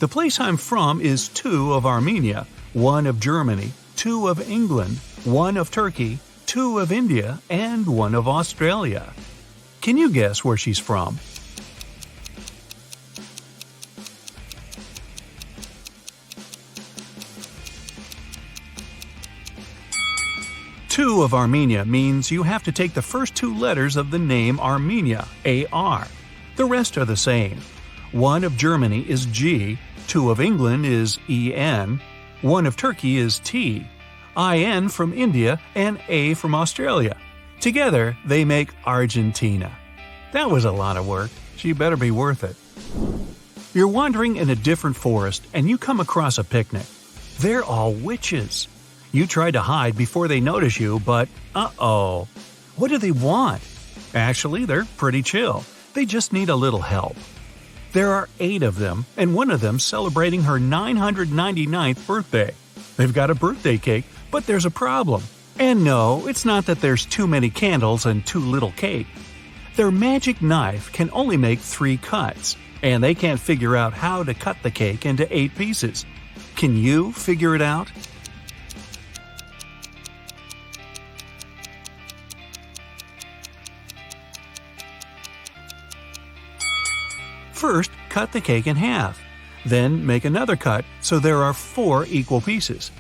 The 0.01 0.09
place 0.09 0.39
I'm 0.39 0.59
from 0.59 1.01
is 1.01 1.29
two 1.29 1.73
of 1.73 1.87
Armenia, 1.87 2.47
one 2.75 3.07
of 3.07 3.21
Germany, 3.21 3.73
two 3.97 4.29
of 4.29 4.51
England, 4.51 4.99
one 5.25 5.57
of 5.57 5.71
Turkey, 5.71 6.19
two 6.45 6.79
of 6.79 6.93
India, 6.93 7.41
and 7.49 7.87
one 7.87 8.15
of 8.15 8.29
Australia. 8.29 9.15
Can 9.81 9.97
you 9.97 10.11
guess 10.11 10.45
where 10.45 10.59
she's 10.59 10.79
from? 10.79 11.19
Two 20.97 21.23
of 21.23 21.35
Armenia 21.35 21.85
means 21.85 22.31
you 22.31 22.43
have 22.43 22.63
to 22.63 22.73
take 22.73 22.95
the 22.95 23.03
first 23.03 23.35
two 23.35 23.55
letters 23.55 23.97
of 23.97 24.11
the 24.11 24.19
name 24.19 24.59
Armenia, 24.59 25.29
AR. 25.45 26.09
The 26.57 26.65
rest 26.65 26.97
are 26.97 27.05
the 27.05 27.19
same. 27.19 27.61
One 28.13 28.45
of 28.45 28.57
Germany 28.57 29.05
is 29.07 29.27
G, 29.27 29.79
two 30.07 30.31
of 30.31 30.41
England 30.41 30.87
is 30.87 31.19
EN, 31.29 32.01
one 32.41 32.65
of 32.65 32.79
Turkey 32.79 33.19
is 33.19 33.41
T, 33.41 33.87
IN 34.39 34.89
from 34.89 35.13
India, 35.13 35.61
and 35.75 36.01
A 36.09 36.33
from 36.33 36.55
Australia. 36.55 37.19
Together, 37.61 38.17
they 38.25 38.47
make 38.47 38.71
Argentina. 38.87 39.71
That 40.33 40.49
was 40.49 40.65
a 40.65 40.73
lot 40.73 40.97
of 40.97 41.07
work. 41.07 41.31
She 41.57 41.75
better 41.75 41.99
be 41.99 42.11
worth 42.11 42.43
it. 42.43 42.57
You're 43.75 43.87
wandering 43.87 44.37
in 44.37 44.49
a 44.49 44.57
different 44.57 44.97
forest 44.97 45.47
and 45.53 45.69
you 45.69 45.77
come 45.77 46.01
across 46.01 46.39
a 46.39 46.45
picnic. 46.45 46.87
They're 47.41 47.65
all 47.65 47.93
witches. 47.93 48.67
You 49.17 49.27
try 49.27 49.51
to 49.51 49.61
hide 49.61 49.97
before 49.97 50.29
they 50.29 50.41
notice 50.41 50.79
you, 50.79 51.01
but 51.01 51.29
uh 51.55 51.71
oh. 51.79 52.29
What 52.77 52.89
do 52.89 52.99
they 52.99 53.13
want? 53.13 53.63
Actually, 54.15 54.67
they're 54.67 54.85
pretty 54.97 55.23
chill. 55.23 55.65
They 55.95 56.05
just 56.05 56.33
need 56.33 56.51
a 56.51 56.55
little 56.55 56.83
help. 56.83 57.17
There 57.93 58.13
are 58.13 58.29
eight 58.39 58.63
of 58.63 58.79
them, 58.79 59.07
and 59.17 59.35
one 59.35 59.51
of 59.51 59.63
them 59.63 59.79
celebrating 59.79 60.43
her 60.43 60.59
999th 60.59 62.07
birthday. 62.07 62.55
They've 62.97 63.13
got 63.13 63.31
a 63.31 63.35
birthday 63.35 63.79
cake 63.79 64.05
but 64.31 64.47
there's 64.47 64.67
a 64.67 64.71
problem. 64.71 65.23
And 65.59 65.85
no, 65.85 66.27
it's 66.27 66.45
not 66.45 66.67
that 66.67 66.81
there's 66.81 67.07
too 67.07 67.27
many 67.27 67.49
candles 67.49 68.05
and 68.05 68.27
too 68.27 68.41
little 68.41 68.73
cake. 68.73 69.07
Their 69.77 69.91
magic 69.91 70.43
knife 70.43 70.93
can 70.93 71.11
only 71.13 71.37
make 71.37 71.61
three 71.61 71.97
cuts, 71.97 72.57
and 72.83 73.03
they 73.03 73.15
can't 73.15 73.41
figure 73.41 73.77
out 73.77 73.95
how 73.95 74.25
to 74.25 74.35
cut 74.35 74.59
the 74.63 74.71
cake 74.71 75.07
into 75.07 75.27
eight 75.35 75.55
pieces. 75.55 76.05
Can 76.57 76.77
you 76.77 77.13
figure 77.13 77.55
it 77.55 77.63
out? 77.63 77.91
Cut 88.17 88.33
the 88.33 88.41
cake 88.41 88.67
in 88.67 88.77
half. 88.77 89.21
Then 89.67 90.07
make 90.07 90.25
another 90.25 90.57
cut 90.57 90.87
so 91.03 91.19
there 91.19 91.43
are 91.43 91.53
four 91.53 92.07
equal 92.07 92.41
pieces. 92.41 92.91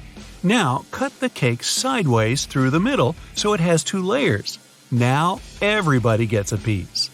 Now 0.42 0.84
cut 0.90 1.20
the 1.20 1.30
cake 1.30 1.64
sideways 1.64 2.44
through 2.44 2.68
the 2.68 2.80
middle 2.80 3.16
so 3.34 3.54
it 3.54 3.60
has 3.60 3.82
two 3.82 4.02
layers. 4.02 4.58
Now 4.90 5.40
everybody 5.62 6.26
gets 6.26 6.52
a 6.52 6.58
piece. 6.58 7.08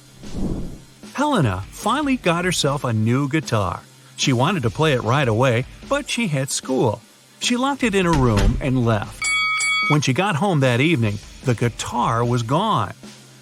Helena 1.15 1.63
finally 1.71 2.17
got 2.17 2.45
herself 2.45 2.83
a 2.83 2.93
new 2.93 3.29
guitar. 3.29 3.85
She 4.17 4.33
wanted 4.33 4.65
to 4.65 4.71
play 4.71 4.95
it 4.95 5.05
right 5.05 5.29
away, 5.29 5.65
but 5.89 6.11
she 6.11 6.27
had 6.27 6.51
school. 6.51 7.01
She 7.39 7.57
locked 7.57 7.85
it 7.85 7.95
in 7.95 8.07
her 8.07 8.21
room 8.29 8.59
and 8.61 8.85
left. 8.85 9.23
When 9.91 10.01
she 10.01 10.13
got 10.13 10.35
home 10.35 10.59
that 10.61 10.81
evening, 10.81 11.19
the 11.45 11.55
guitar 11.55 12.25
was 12.25 12.43
gone. 12.43 12.95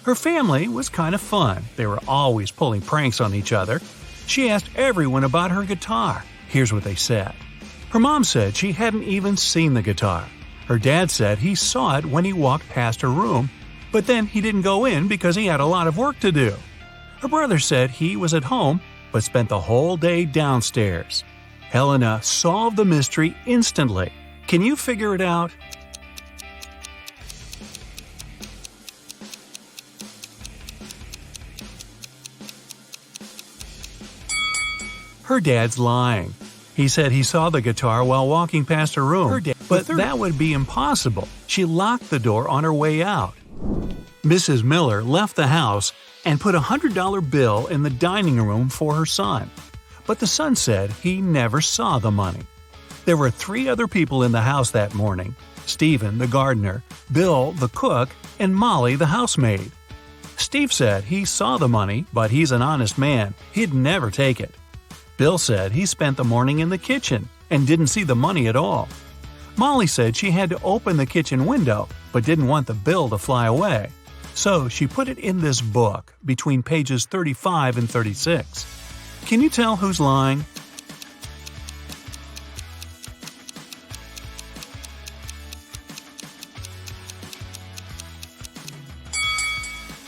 Her 0.03 0.13
family 0.13 0.67
was 0.67 0.87
kind 0.87 1.15
of 1.15 1.21
fun. 1.21 1.63
They 1.77 1.87
were 1.87 2.01
always 2.07 2.51
pulling 2.51 2.81
pranks 2.81 3.19
on 3.19 3.33
each 3.33 3.53
other. 3.53 3.81
She 4.27 4.49
asked 4.49 4.69
everyone 4.75 5.23
about 5.23 5.51
her 5.51 5.63
guitar. 5.63 6.23
Here's 6.47 6.73
what 6.73 6.83
they 6.83 6.95
said. 6.95 7.33
Her 7.89 7.99
mom 7.99 8.23
said 8.23 8.55
she 8.55 8.71
hadn't 8.71 9.03
even 9.03 9.37
seen 9.37 9.73
the 9.73 9.81
guitar. 9.81 10.27
Her 10.67 10.79
dad 10.79 11.11
said 11.11 11.37
he 11.37 11.55
saw 11.55 11.97
it 11.97 12.05
when 12.05 12.23
he 12.23 12.33
walked 12.33 12.69
past 12.69 13.01
her 13.01 13.09
room, 13.09 13.49
but 13.91 14.07
then 14.07 14.25
he 14.25 14.39
didn't 14.41 14.61
go 14.61 14.85
in 14.85 15.07
because 15.07 15.35
he 15.35 15.45
had 15.45 15.59
a 15.59 15.65
lot 15.65 15.87
of 15.87 15.97
work 15.97 16.19
to 16.21 16.31
do. 16.31 16.55
Her 17.19 17.27
brother 17.27 17.59
said 17.59 17.89
he 17.89 18.15
was 18.15 18.33
at 18.33 18.45
home 18.45 18.79
but 19.11 19.23
spent 19.23 19.49
the 19.49 19.59
whole 19.59 19.97
day 19.97 20.25
downstairs. 20.25 21.23
Helena 21.61 22.19
solved 22.23 22.77
the 22.77 22.85
mystery 22.85 23.35
instantly. 23.45 24.11
Can 24.47 24.61
you 24.61 24.75
figure 24.75 25.15
it 25.15 25.21
out? 25.21 25.51
Her 35.31 35.39
dad's 35.39 35.79
lying. 35.79 36.33
He 36.75 36.89
said 36.89 37.13
he 37.13 37.23
saw 37.23 37.49
the 37.49 37.61
guitar 37.61 38.03
while 38.03 38.27
walking 38.27 38.65
past 38.65 38.95
her 38.95 39.05
room, 39.05 39.29
her 39.29 39.53
but 39.69 39.87
that 39.87 40.19
would 40.19 40.37
be 40.37 40.51
impossible. 40.51 41.25
She 41.47 41.63
locked 41.63 42.09
the 42.09 42.19
door 42.19 42.49
on 42.49 42.65
her 42.65 42.73
way 42.73 43.01
out. 43.01 43.33
Mrs. 44.23 44.61
Miller 44.65 45.01
left 45.01 45.37
the 45.37 45.47
house 45.47 45.93
and 46.25 46.41
put 46.41 46.53
a 46.53 46.59
$100 46.59 47.31
bill 47.31 47.67
in 47.67 47.81
the 47.81 47.89
dining 47.89 48.41
room 48.41 48.67
for 48.67 48.93
her 48.93 49.05
son. 49.05 49.49
But 50.05 50.19
the 50.19 50.27
son 50.27 50.57
said 50.57 50.91
he 50.91 51.21
never 51.21 51.61
saw 51.61 51.97
the 51.97 52.11
money. 52.11 52.41
There 53.05 53.15
were 53.15 53.31
three 53.31 53.69
other 53.69 53.87
people 53.87 54.23
in 54.23 54.33
the 54.33 54.41
house 54.41 54.71
that 54.71 54.93
morning 54.93 55.33
Stephen, 55.65 56.17
the 56.17 56.27
gardener, 56.27 56.83
Bill, 57.09 57.53
the 57.53 57.69
cook, 57.69 58.09
and 58.37 58.53
Molly, 58.53 58.97
the 58.97 59.05
housemaid. 59.05 59.71
Steve 60.35 60.73
said 60.73 61.05
he 61.05 61.23
saw 61.23 61.57
the 61.57 61.69
money, 61.69 62.03
but 62.11 62.31
he's 62.31 62.51
an 62.51 62.61
honest 62.61 62.97
man. 62.97 63.33
He'd 63.53 63.73
never 63.73 64.11
take 64.11 64.41
it. 64.41 64.53
Bill 65.21 65.37
said 65.37 65.71
he 65.71 65.85
spent 65.85 66.17
the 66.17 66.23
morning 66.23 66.61
in 66.61 66.69
the 66.69 66.79
kitchen 66.79 67.29
and 67.51 67.67
didn't 67.67 67.93
see 67.93 68.01
the 68.01 68.15
money 68.15 68.47
at 68.47 68.55
all. 68.55 68.89
Molly 69.55 69.85
said 69.85 70.17
she 70.17 70.31
had 70.31 70.49
to 70.49 70.59
open 70.63 70.97
the 70.97 71.05
kitchen 71.05 71.45
window, 71.45 71.87
but 72.11 72.25
didn't 72.25 72.47
want 72.47 72.65
the 72.65 72.73
bill 72.73 73.07
to 73.09 73.19
fly 73.19 73.45
away. 73.45 73.91
So 74.33 74.67
she 74.67 74.87
put 74.87 75.07
it 75.07 75.19
in 75.19 75.39
this 75.39 75.61
book 75.61 76.11
between 76.25 76.63
pages 76.63 77.05
35 77.05 77.77
and 77.77 77.87
36. 77.87 78.65
Can 79.27 79.41
you 79.41 79.49
tell 79.51 79.75
who's 79.75 79.99
lying? 79.99 80.43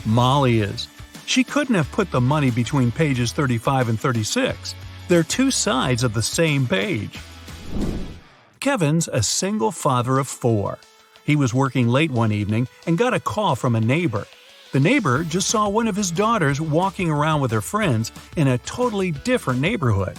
Molly 0.08 0.62
is. 0.62 0.88
She 1.28 1.44
couldn't 1.44 1.76
have 1.76 1.92
put 1.92 2.10
the 2.10 2.20
money 2.20 2.50
between 2.50 2.92
pages 2.92 3.32
35 3.32 3.90
and 3.90 4.00
36. 4.00 4.74
They're 5.14 5.22
two 5.22 5.52
sides 5.52 6.04
of 6.04 6.16
the 6.16 6.24
same 6.24 6.66
page. 6.66 7.20
Kevin's 8.60 9.08
a 9.08 9.22
single 9.22 9.70
father 9.70 10.18
of 10.18 10.28
four. 10.28 10.80
He 11.24 11.36
was 11.36 11.54
working 11.54 11.88
late 11.88 12.10
one 12.10 12.32
evening 12.32 12.68
and 12.88 12.98
got 12.98 13.14
a 13.14 13.20
call 13.20 13.56
from 13.56 13.76
a 13.76 13.80
neighbor. 13.80 14.26
The 14.72 14.80
neighbor 14.80 15.24
just 15.24 15.50
saw 15.50 15.70
one 15.70 15.88
of 15.88 15.96
his 15.96 16.10
daughters 16.10 16.60
walking 16.60 17.12
around 17.12 17.42
with 17.42 17.52
her 17.52 17.62
friends 17.62 18.12
in 18.38 18.48
a 18.48 18.58
totally 18.58 19.12
different 19.12 19.62
neighborhood. 19.62 20.18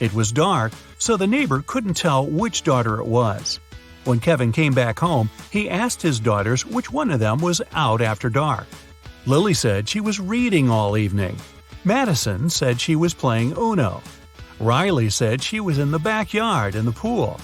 It 0.00 0.12
was 0.12 0.32
dark, 0.32 0.72
so 0.98 1.16
the 1.16 1.26
neighbor 1.26 1.64
couldn't 1.66 1.94
tell 1.94 2.26
which 2.26 2.62
daughter 2.62 3.00
it 3.00 3.06
was. 3.06 3.58
When 4.04 4.20
Kevin 4.20 4.52
came 4.52 4.74
back 4.74 4.98
home, 4.98 5.30
he 5.50 5.70
asked 5.70 6.02
his 6.02 6.20
daughters 6.20 6.66
which 6.66 6.92
one 6.92 7.10
of 7.10 7.20
them 7.20 7.38
was 7.38 7.62
out 7.72 8.02
after 8.02 8.28
dark. 8.28 8.66
Lily 9.24 9.54
said 9.54 9.88
she 9.88 10.02
was 10.02 10.20
reading 10.20 10.68
all 10.68 10.98
evening. 10.98 11.38
Madison 11.84 12.50
said 12.50 12.82
she 12.82 12.96
was 12.96 13.14
playing 13.14 13.56
Uno. 13.56 14.02
Riley 14.58 15.10
said 15.10 15.42
she 15.42 15.60
was 15.60 15.78
in 15.78 15.90
the 15.90 15.98
backyard 15.98 16.74
in 16.74 16.86
the 16.86 16.92
pool. 16.92 17.38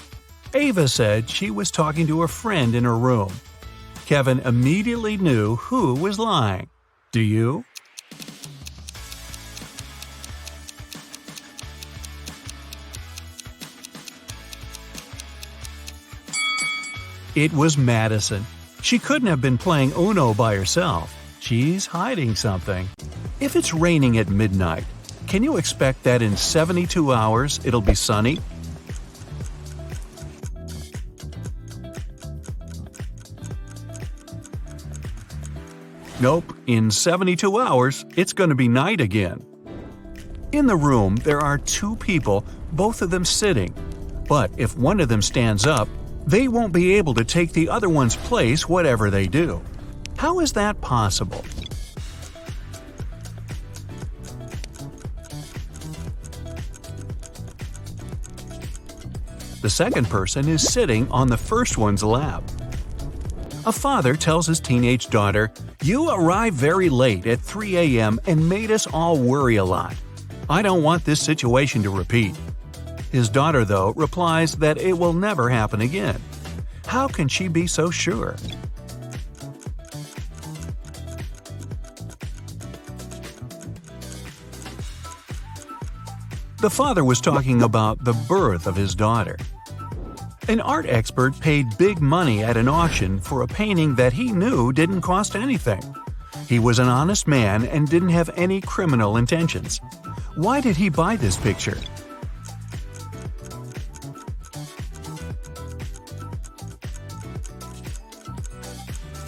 Ava 0.55 0.87
said 0.87 1.29
she 1.29 1.51
was 1.51 1.69
talking 1.69 2.07
to 2.07 2.23
a 2.23 2.27
friend 2.27 2.73
in 2.73 2.83
her 2.83 2.97
room. 2.97 3.31
Kevin 4.05 4.39
immediately 4.39 5.17
knew 5.17 5.55
who 5.55 5.93
was 5.93 6.19
lying. 6.19 6.69
Do 7.11 7.21
you? 7.21 7.63
It 17.35 17.51
was 17.53 17.77
Madison. 17.77 18.45
She 18.81 18.99
couldn't 18.99 19.27
have 19.27 19.41
been 19.41 19.57
playing 19.57 19.93
Uno 19.97 20.33
by 20.33 20.55
herself. 20.55 21.15
She's 21.39 21.85
hiding 21.85 22.35
something. 22.35 22.87
If 23.39 23.55
it's 23.55 23.73
raining 23.73 24.17
at 24.17 24.29
midnight, 24.29 24.83
can 25.33 25.41
you 25.41 25.57
expect 25.57 26.03
that 26.03 26.21
in 26.21 26.37
72 26.37 27.11
hours 27.11 27.59
it'll 27.65 27.81
be 27.81 27.95
sunny? 27.95 28.39
Nope, 36.21 36.55
in 36.67 36.91
72 36.91 37.59
hours, 37.59 38.05
it's 38.15 38.33
going 38.33 38.51
to 38.51 38.55
be 38.55 38.67
night 38.67 39.01
again. 39.01 39.43
In 40.51 40.67
the 40.67 40.75
room, 40.75 41.15
there 41.15 41.41
are 41.41 41.57
two 41.57 41.95
people, 41.95 42.45
both 42.71 43.01
of 43.01 43.09
them 43.09 43.25
sitting. 43.25 43.73
But 44.29 44.51
if 44.57 44.77
one 44.77 44.99
of 44.99 45.09
them 45.09 45.23
stands 45.23 45.65
up, 45.65 45.89
they 46.27 46.47
won't 46.47 46.73
be 46.73 46.93
able 46.93 47.15
to 47.15 47.25
take 47.25 47.53
the 47.53 47.69
other 47.69 47.89
one's 47.89 48.15
place 48.15 48.69
whatever 48.69 49.09
they 49.09 49.25
do. 49.25 49.63
How 50.15 50.41
is 50.41 50.53
that 50.53 50.79
possible? 50.79 51.43
The 59.63 59.69
second 59.69 60.09
person 60.09 60.49
is 60.49 60.61
sitting 60.61 61.09
on 61.09 61.29
the 61.29 61.37
first 61.37 61.77
one's 61.77 62.03
lap. 62.03 62.43
A 63.65 63.71
father 63.71 64.13
tells 64.13 64.45
his 64.45 64.59
teenage 64.59 65.07
daughter, 65.07 65.53
You 65.81 66.09
arrived 66.09 66.57
very 66.57 66.89
late 66.89 67.25
at 67.27 67.39
3 67.39 67.77
a.m. 67.77 68.19
and 68.27 68.49
made 68.49 68.71
us 68.71 68.87
all 68.87 69.17
worry 69.17 69.55
a 69.55 69.63
lot. 69.63 69.95
I 70.49 70.63
don't 70.63 70.83
want 70.83 71.05
this 71.05 71.21
situation 71.21 71.81
to 71.83 71.89
repeat. 71.89 72.35
His 73.09 73.29
daughter, 73.29 73.63
though, 73.63 73.91
replies 73.91 74.57
that 74.57 74.79
it 74.79 74.97
will 74.97 75.13
never 75.13 75.49
happen 75.49 75.79
again. 75.79 76.21
How 76.85 77.07
can 77.07 77.29
she 77.29 77.47
be 77.47 77.65
so 77.65 77.89
sure? 77.89 78.35
The 86.63 86.69
father 86.69 87.03
was 87.03 87.19
talking 87.19 87.61
about 87.61 88.01
the 88.05 88.13
birth 88.13 88.67
of 88.67 88.77
his 88.77 88.95
daughter. 88.95 89.35
An 90.47 90.61
art 90.61 90.85
expert 90.85 91.37
paid 91.37 91.77
big 91.77 91.99
money 91.99 92.41
at 92.41 92.55
an 92.55 92.69
auction 92.69 93.19
for 93.19 93.41
a 93.41 93.47
painting 93.47 93.95
that 93.95 94.13
he 94.13 94.31
knew 94.31 94.71
didn't 94.71 95.01
cost 95.01 95.35
anything. 95.35 95.83
He 96.47 96.59
was 96.59 96.79
an 96.79 96.87
honest 96.87 97.27
man 97.27 97.65
and 97.65 97.89
didn't 97.89 98.15
have 98.15 98.29
any 98.37 98.61
criminal 98.61 99.17
intentions. 99.17 99.81
Why 100.35 100.61
did 100.61 100.77
he 100.77 100.87
buy 100.87 101.17
this 101.17 101.35
picture? 101.35 101.77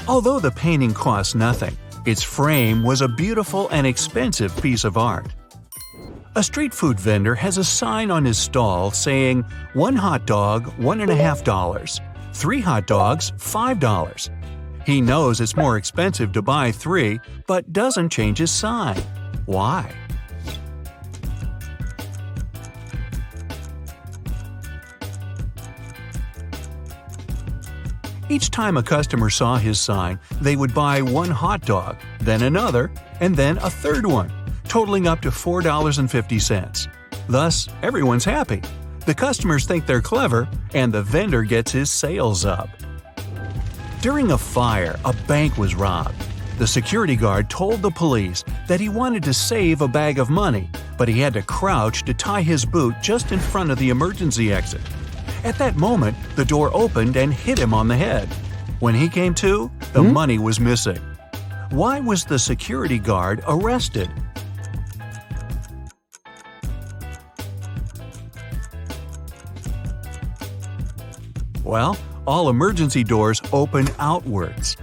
Although 0.08 0.40
the 0.40 0.54
painting 0.56 0.94
cost 0.94 1.36
nothing, 1.36 1.78
its 2.06 2.24
frame 2.24 2.82
was 2.82 3.02
a 3.02 3.10
beautiful 3.10 3.68
and 3.72 3.86
expensive 3.86 4.56
piece 4.62 4.86
of 4.86 4.98
art. 4.98 5.28
A 6.38 6.44
street 6.44 6.74
food 6.74 7.00
vendor 7.00 7.34
has 7.34 7.58
a 7.58 7.64
sign 7.64 8.12
on 8.12 8.26
his 8.26 8.38
stall 8.38 8.92
saying, 8.92 9.46
one 9.72 9.96
hot 9.96 10.28
dog, 10.28 10.68
one 10.78 11.00
and 11.00 11.10
a 11.10 11.16
half 11.16 11.46
dollars, 11.46 12.02
three 12.34 12.60
hot 12.60 12.88
dogs, 12.88 13.32
five 13.38 13.80
dollars. 13.80 14.30
He 14.86 15.00
knows 15.00 15.40
it's 15.40 15.56
more 15.56 15.78
expensive 15.78 16.34
to 16.34 16.42
buy 16.42 16.74
three, 16.74 17.22
but 17.48 17.72
doesn't 17.72 18.10
change 18.10 18.40
his 18.40 18.52
sign. 18.52 18.98
Why? 19.46 19.90
Each 28.28 28.52
time 28.52 28.76
a 28.76 28.84
customer 28.84 29.30
saw 29.30 29.56
his 29.56 29.80
sign, 29.80 30.20
they 30.42 30.58
would 30.58 30.74
buy 30.74 31.02
one 31.02 31.32
hot 31.32 31.62
dog, 31.62 31.96
then 32.20 32.44
another, 32.44 32.92
and 33.22 33.38
then 33.38 33.58
a 33.60 33.70
third 33.70 34.06
one 34.06 34.35
totaling 34.68 35.08
up 35.08 35.22
to 35.22 35.30
$4.50. 35.30 36.88
Thus, 37.28 37.68
everyone's 37.82 38.26
happy. 38.26 38.62
The 39.06 39.14
customers 39.14 39.66
think 39.66 39.86
they're 39.86 40.02
clever, 40.02 40.48
and 40.74 40.94
the 40.94 41.04
vendor 41.04 41.44
gets 41.44 41.72
his 41.72 41.92
sales 41.92 42.46
up. 42.46 42.70
During 44.02 44.32
a 44.32 44.38
fire, 44.38 45.00
a 45.06 45.14
bank 45.28 45.58
was 45.58 45.76
robbed. 45.76 46.16
The 46.58 46.68
security 46.68 47.16
guard 47.16 47.50
told 47.50 47.82
the 47.82 47.92
police 47.92 48.44
that 48.68 48.80
he 48.80 48.88
wanted 48.88 49.24
to 49.24 49.34
save 49.34 49.82
a 49.82 49.88
bag 49.88 50.20
of 50.20 50.30
money, 50.30 50.70
but 50.98 51.08
he 51.08 51.20
had 51.20 51.34
to 51.34 51.42
crouch 51.42 52.04
to 52.04 52.14
tie 52.14 52.42
his 52.42 52.66
boot 52.66 52.96
just 53.02 53.32
in 53.32 53.40
front 53.40 53.72
of 53.72 53.78
the 53.78 53.90
emergency 53.90 54.54
exit. 54.54 54.82
At 55.44 55.58
that 55.58 55.76
moment, 55.76 56.16
the 56.36 56.46
door 56.46 56.72
opened 56.74 57.18
and 57.18 57.34
hit 57.34 57.60
him 57.60 57.74
on 57.74 57.88
the 57.88 57.98
head. 57.98 58.28
When 58.80 58.96
he 58.96 59.10
came 59.10 59.34
to, 59.36 59.70
the 59.94 60.02
hmm? 60.02 60.14
money 60.14 60.40
was 60.40 60.60
missing. 60.60 61.00
Why 61.72 62.00
was 62.00 62.26
the 62.26 62.40
security 62.40 63.00
guard 63.00 63.44
arrested? 63.48 64.10
Well, 71.76 71.98
all 72.26 72.48
emergency 72.48 73.04
doors 73.04 73.42
open 73.52 73.90
outwards. 74.00 74.78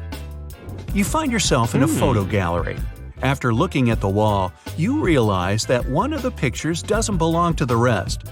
You 0.93 1.05
find 1.05 1.33
yourself 1.33 1.75
in 1.75 1.83
a 1.83 1.87
hmm. 1.87 1.99
photo 1.99 2.23
gallery. 2.23 2.77
After 3.23 3.55
looking 3.55 3.89
at 3.89 4.03
the 4.03 4.11
wall, 4.11 4.53
you 4.77 5.01
realize 5.03 5.65
that 5.69 5.89
one 5.89 6.13
of 6.13 6.21
the 6.21 6.31
pictures 6.31 6.83
doesn't 6.83 7.17
belong 7.17 7.55
to 7.55 7.65
the 7.65 7.79
rest. 7.79 8.25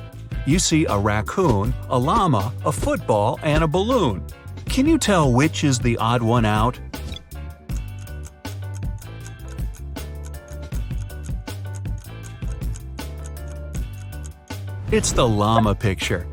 You 0.44 0.58
see 0.58 0.84
a 0.84 0.98
raccoon, 0.98 1.72
a 1.88 1.98
llama, 1.98 2.52
a 2.66 2.70
football, 2.70 3.40
and 3.42 3.64
a 3.64 3.66
balloon. 3.66 4.22
Can 4.66 4.84
you 4.84 4.98
tell 4.98 5.32
which 5.32 5.64
is 5.64 5.78
the 5.78 5.96
odd 5.96 6.20
one 6.20 6.44
out? 6.44 6.78
It's 14.92 15.12
the 15.12 15.26
llama 15.26 15.74
picture. 15.74 16.26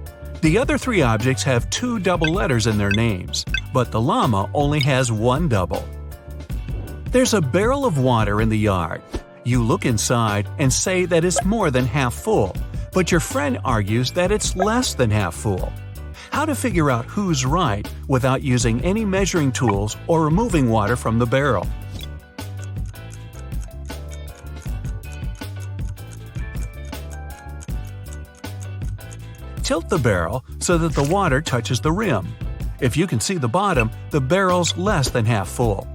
The 0.48 0.58
other 0.58 0.78
three 0.78 1.02
objects 1.02 1.44
have 1.44 1.70
two 1.70 2.00
double 2.00 2.32
letters 2.32 2.68
in 2.68 2.78
their 2.78 2.90
names, 2.90 3.44
but 3.74 3.92
the 3.92 4.00
llama 4.00 4.50
only 4.54 4.80
has 4.80 5.12
one 5.12 5.50
double. 5.50 5.86
There's 7.12 7.34
a 7.34 7.42
barrel 7.42 7.84
of 7.84 7.98
water 7.98 8.40
in 8.40 8.48
the 8.48 8.58
yard. 8.58 9.02
You 9.44 9.62
look 9.62 9.86
inside 9.86 10.48
and 10.58 10.72
say 10.72 11.04
that 11.04 11.26
it's 11.26 11.44
more 11.44 11.70
than 11.70 11.86
half 11.86 12.14
full, 12.14 12.56
but 12.94 13.12
your 13.12 13.20
friend 13.20 13.60
argues 13.66 14.12
that 14.12 14.32
it's 14.32 14.56
less 14.56 14.94
than 14.94 15.12
half 15.12 15.36
full. 15.36 15.74
How 16.32 16.46
to 16.46 16.56
figure 16.56 16.90
out 16.90 17.04
who's 17.04 17.46
right 17.46 17.86
without 18.08 18.42
using 18.42 18.80
any 18.86 19.04
measuring 19.04 19.52
tools 19.52 19.98
or 20.08 20.24
removing 20.24 20.70
water 20.70 20.96
from 20.96 21.20
the 21.20 21.26
barrel. 21.26 21.68
Tilt 29.68 29.90
the 29.90 29.98
barrel 29.98 30.46
so 30.60 30.78
that 30.78 30.94
the 30.94 31.04
water 31.04 31.42
touches 31.42 31.82
the 31.82 31.92
rim. 31.92 32.26
If 32.80 32.96
you 32.96 33.06
can 33.06 33.20
see 33.20 33.36
the 33.36 33.50
bottom, 33.50 33.92
the 34.12 34.22
barrel's 34.22 34.78
less 34.78 35.10
than 35.10 35.26
half 35.26 35.50
full. 35.50 35.86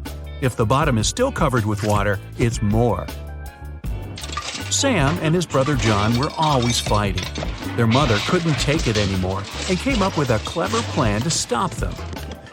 If 0.42 0.56
the 0.56 0.66
bottom 0.66 0.98
is 0.98 1.08
still 1.08 1.32
covered 1.32 1.64
with 1.64 1.82
water, 1.82 2.20
it's 2.37 2.61
more. 2.61 3.06
Sam 4.68 5.18
and 5.22 5.35
his 5.35 5.46
brother 5.46 5.74
John 5.76 6.18
were 6.18 6.28
always 6.37 6.80
fighting. 6.80 7.26
Their 7.74 7.87
mother 7.87 8.18
couldn't 8.26 8.61
take 8.61 8.88
it 8.88 8.98
anymore 8.98 9.42
and 9.70 9.78
came 9.78 10.02
up 10.02 10.18
with 10.18 10.28
a 10.28 10.38
clever 10.40 10.82
plan 10.92 11.22
to 11.22 11.30
stop 11.30 11.70
them. 11.70 11.94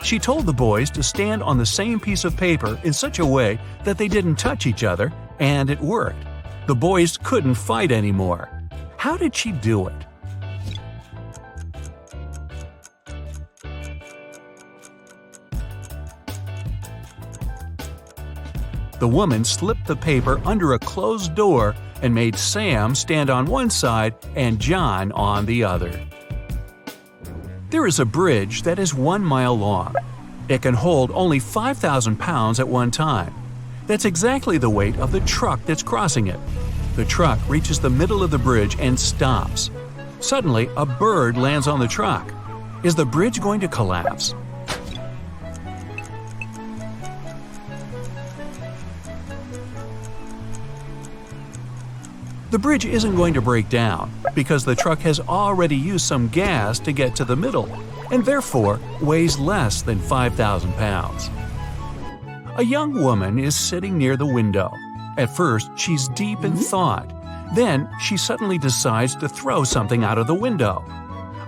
She 0.02 0.20
told 0.20 0.46
the 0.46 0.54
boys 0.54 0.90
to 0.92 1.04
stand 1.04 1.44
on 1.44 1.58
the 1.58 1.66
same 1.66 2.00
piece 2.00 2.24
of 2.24 2.38
paper 2.38 2.80
in 2.86 2.94
such 2.94 3.20
a 3.20 3.26
way 3.26 3.60
that 3.84 3.98
they 3.98 4.08
didn't 4.08 4.38
touch 4.38 4.66
each 4.66 4.86
other, 4.86 5.12
and 5.40 5.70
it 5.70 5.82
worked. 5.82 6.26
The 6.68 6.76
boys 6.76 7.18
couldn't 7.18 7.56
fight 7.56 7.92
anymore. 7.92 8.48
How 8.96 9.18
did 9.18 9.36
she 9.36 9.52
do 9.52 9.88
it? 9.88 10.06
The 19.00 19.08
woman 19.08 19.46
slipped 19.46 19.88
the 19.88 19.96
paper 19.96 20.42
under 20.46 20.74
a 20.74 20.80
closed 20.80 21.34
door 21.34 21.76
and 22.02 22.14
made 22.14 22.38
Sam 22.38 22.94
stand 22.94 23.30
on 23.30 23.46
one 23.46 23.70
side 23.70 24.14
and 24.36 24.60
John 24.60 25.12
on 25.14 25.46
the 25.46 25.64
other. 25.64 25.98
There 27.70 27.88
is 27.88 28.00
a 28.00 28.06
bridge 28.06 28.64
that 28.64 28.80
is 28.80 28.94
one 28.94 29.24
mile 29.24 29.58
long. 29.58 29.96
It 30.50 30.62
can 30.62 30.74
hold 30.74 31.12
only 31.12 31.40
5,000 31.40 32.18
pounds 32.18 32.60
at 32.60 32.68
one 32.68 32.92
time. 32.92 33.34
That's 33.88 34.06
exactly 34.06 34.58
the 34.58 34.70
weight 34.70 34.98
of 34.98 35.12
the 35.12 35.20
truck 35.22 35.64
that's 35.66 35.84
crossing 35.84 36.28
it. 36.28 36.40
The 36.96 37.06
truck 37.06 37.40
reaches 37.48 37.80
the 37.80 37.90
middle 37.90 38.22
of 38.22 38.32
the 38.32 38.38
bridge 38.38 38.76
and 38.80 39.00
stops. 39.00 39.70
Suddenly, 40.20 40.70
a 40.76 40.86
bird 40.86 41.38
lands 41.38 41.68
on 41.68 41.80
the 41.80 41.88
truck. 41.88 42.34
Is 42.84 42.96
the 42.96 43.06
bridge 43.06 43.40
going 43.40 43.62
to 43.62 43.68
collapse? 43.68 44.34
The 52.52 52.58
bridge 52.58 52.86
isn't 52.86 53.16
going 53.16 53.36
to 53.36 53.42
break 53.42 53.70
down 53.70 54.12
because 54.34 54.66
the 54.66 54.76
truck 54.76 55.00
has 55.00 55.20
already 55.20 55.76
used 55.76 56.06
some 56.06 56.30
gas 56.30 56.80
to 56.80 56.92
get 56.92 57.16
to 57.18 57.26
the 57.26 57.36
middle 57.36 57.70
and 58.12 58.26
therefore 58.26 58.80
weighs 59.02 59.38
less 59.38 59.84
than 59.84 60.00
5,000 60.00 60.74
pounds. 60.74 61.30
A 62.58 62.64
young 62.64 62.94
woman 62.94 63.38
is 63.38 63.56
sitting 63.56 64.00
near 64.00 64.18
the 64.18 64.26
window. 64.26 64.74
At 65.18 65.36
first, 65.36 65.70
she's 65.76 66.10
deep 66.10 66.44
in 66.44 66.54
mm-hmm. 66.54 66.62
thought. 66.62 67.14
Then, 67.54 67.88
she 68.02 68.18
suddenly 68.18 68.58
decides 68.58 69.16
to 69.18 69.30
throw 69.30 69.64
something 69.64 70.04
out 70.04 70.18
of 70.18 70.26
the 70.26 70.34
window. 70.34 70.84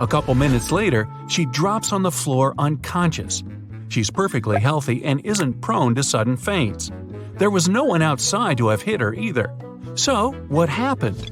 A 0.02 0.08
couple 0.08 0.36
minutes 0.36 0.72
later, 0.72 1.08
she 1.28 1.46
drops 1.46 1.92
on 1.92 2.04
the 2.04 2.12
floor 2.12 2.54
unconscious. 2.60 3.44
She's 3.90 4.12
perfectly 4.12 4.60
healthy 4.60 5.04
and 5.04 5.20
isn't 5.26 5.62
prone 5.62 5.96
to 5.96 6.04
sudden 6.04 6.38
faints. 6.38 6.92
There 7.38 7.50
was 7.50 7.68
no 7.68 7.86
one 7.86 8.04
outside 8.04 8.60
to 8.60 8.68
have 8.68 8.84
hit 8.84 9.02
her 9.02 9.14
either. 9.16 9.52
So, 9.96 10.32
what 10.48 10.70
happened? 10.70 11.32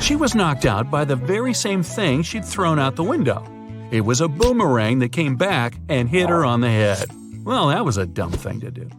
She 0.00 0.16
was 0.16 0.34
knocked 0.34 0.66
out 0.66 0.90
by 0.90 1.04
the 1.04 1.16
very 1.16 1.54
same 1.54 1.82
thing 1.82 2.22
she'd 2.22 2.44
thrown 2.44 2.78
out 2.78 2.96
the 2.96 3.02
window. 3.02 3.42
It 3.90 4.02
was 4.02 4.20
a 4.20 4.28
boomerang 4.28 4.98
that 4.98 5.12
came 5.12 5.36
back 5.36 5.78
and 5.88 6.08
hit 6.08 6.28
her 6.28 6.44
on 6.44 6.60
the 6.60 6.68
head. 6.68 7.10
Well, 7.44 7.68
that 7.68 7.84
was 7.84 7.96
a 7.96 8.06
dumb 8.06 8.32
thing 8.32 8.60
to 8.60 8.70
do. 8.70 8.90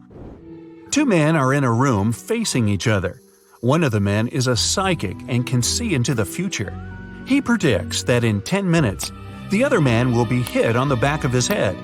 Two 0.91 1.05
men 1.05 1.35
are 1.35 1.53
in 1.53 1.63
a 1.63 1.71
room 1.71 2.11
facing 2.11 2.69
each 2.69 2.87
other. 2.87 3.21
One 3.61 3.83
of 3.83 3.91
the 3.91 3.99
men 3.99 4.27
is 4.29 4.47
a 4.47 4.55
psychic 4.55 5.17
and 5.27 5.45
can 5.45 5.61
see 5.61 5.93
into 5.93 6.13
the 6.13 6.25
future. 6.25 6.73
He 7.27 7.41
predicts 7.41 8.03
that 8.03 8.23
in 8.23 8.41
10 8.41 8.69
minutes, 8.69 9.11
the 9.49 9.63
other 9.63 9.81
man 9.81 10.11
will 10.11 10.25
be 10.25 10.41
hit 10.41 10.75
on 10.75 10.89
the 10.89 10.95
back 10.95 11.23
of 11.23 11.31
his 11.31 11.47
head. 11.47 11.75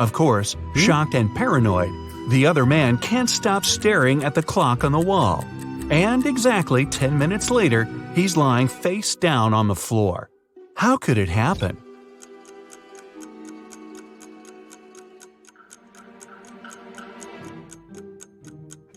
Of 0.00 0.14
course, 0.14 0.54
hmm? 0.54 0.78
shocked 0.78 1.14
and 1.14 1.32
paranoid, 1.36 1.92
the 2.30 2.46
other 2.46 2.64
man 2.64 2.96
can't 2.96 3.28
stop 3.28 3.66
staring 3.66 4.24
at 4.24 4.34
the 4.34 4.42
clock 4.42 4.82
on 4.82 4.92
the 4.92 4.98
wall. 4.98 5.44
And 5.90 6.24
exactly 6.24 6.86
10 6.86 7.18
minutes 7.18 7.50
later, 7.50 7.86
he's 8.14 8.34
lying 8.36 8.66
face 8.66 9.14
down 9.14 9.52
on 9.52 9.68
the 9.68 9.74
floor. 9.74 10.30
How 10.76 10.96
could 10.96 11.18
it 11.18 11.28
happen? 11.28 11.76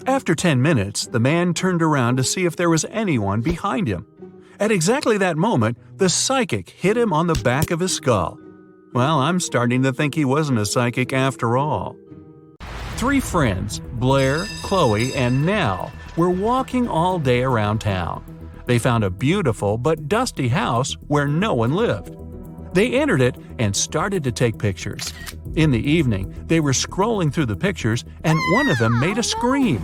After 0.05 0.35
10 0.35 0.61
minutes, 0.61 1.07
the 1.07 1.19
man 1.19 1.53
turned 1.53 1.81
around 1.81 2.15
to 2.17 2.23
see 2.23 2.45
if 2.45 2.55
there 2.55 2.69
was 2.69 2.85
anyone 2.89 3.41
behind 3.41 3.87
him. 3.87 4.07
At 4.57 4.71
exactly 4.71 5.17
that 5.17 5.35
moment, 5.35 5.77
the 5.97 6.07
psychic 6.07 6.69
hit 6.69 6.95
him 6.95 7.11
on 7.11 7.27
the 7.27 7.41
back 7.43 7.71
of 7.71 7.81
his 7.81 7.93
skull. 7.93 8.39
Well, 8.93 9.19
I'm 9.19 9.39
starting 9.39 9.81
to 9.83 9.91
think 9.91 10.13
he 10.13 10.23
wasn't 10.23 10.59
a 10.59 10.67
psychic 10.67 11.13
after 11.13 11.57
all. 11.57 11.95
Three 12.95 13.19
friends, 13.19 13.79
Blair, 13.93 14.45
Chloe, 14.61 15.15
and 15.15 15.43
Nell, 15.43 15.91
were 16.15 16.29
walking 16.29 16.87
all 16.87 17.17
day 17.17 17.41
around 17.41 17.79
town. 17.79 18.23
They 18.67 18.77
found 18.77 19.03
a 19.03 19.09
beautiful 19.09 19.79
but 19.79 20.07
dusty 20.07 20.47
house 20.47 20.93
where 21.07 21.27
no 21.27 21.55
one 21.55 21.73
lived. 21.73 22.15
They 22.75 22.93
entered 22.93 23.21
it 23.21 23.35
and 23.57 23.75
started 23.75 24.23
to 24.25 24.31
take 24.31 24.59
pictures. 24.59 25.11
In 25.55 25.71
the 25.71 25.91
evening, 25.91 26.31
they 26.45 26.59
were 26.59 26.71
scrolling 26.71 27.33
through 27.33 27.47
the 27.47 27.55
pictures 27.55 28.05
and 28.23 28.37
one 28.53 28.69
of 28.69 28.77
them 28.77 28.99
made 28.99 29.17
a 29.17 29.23
scream. 29.23 29.83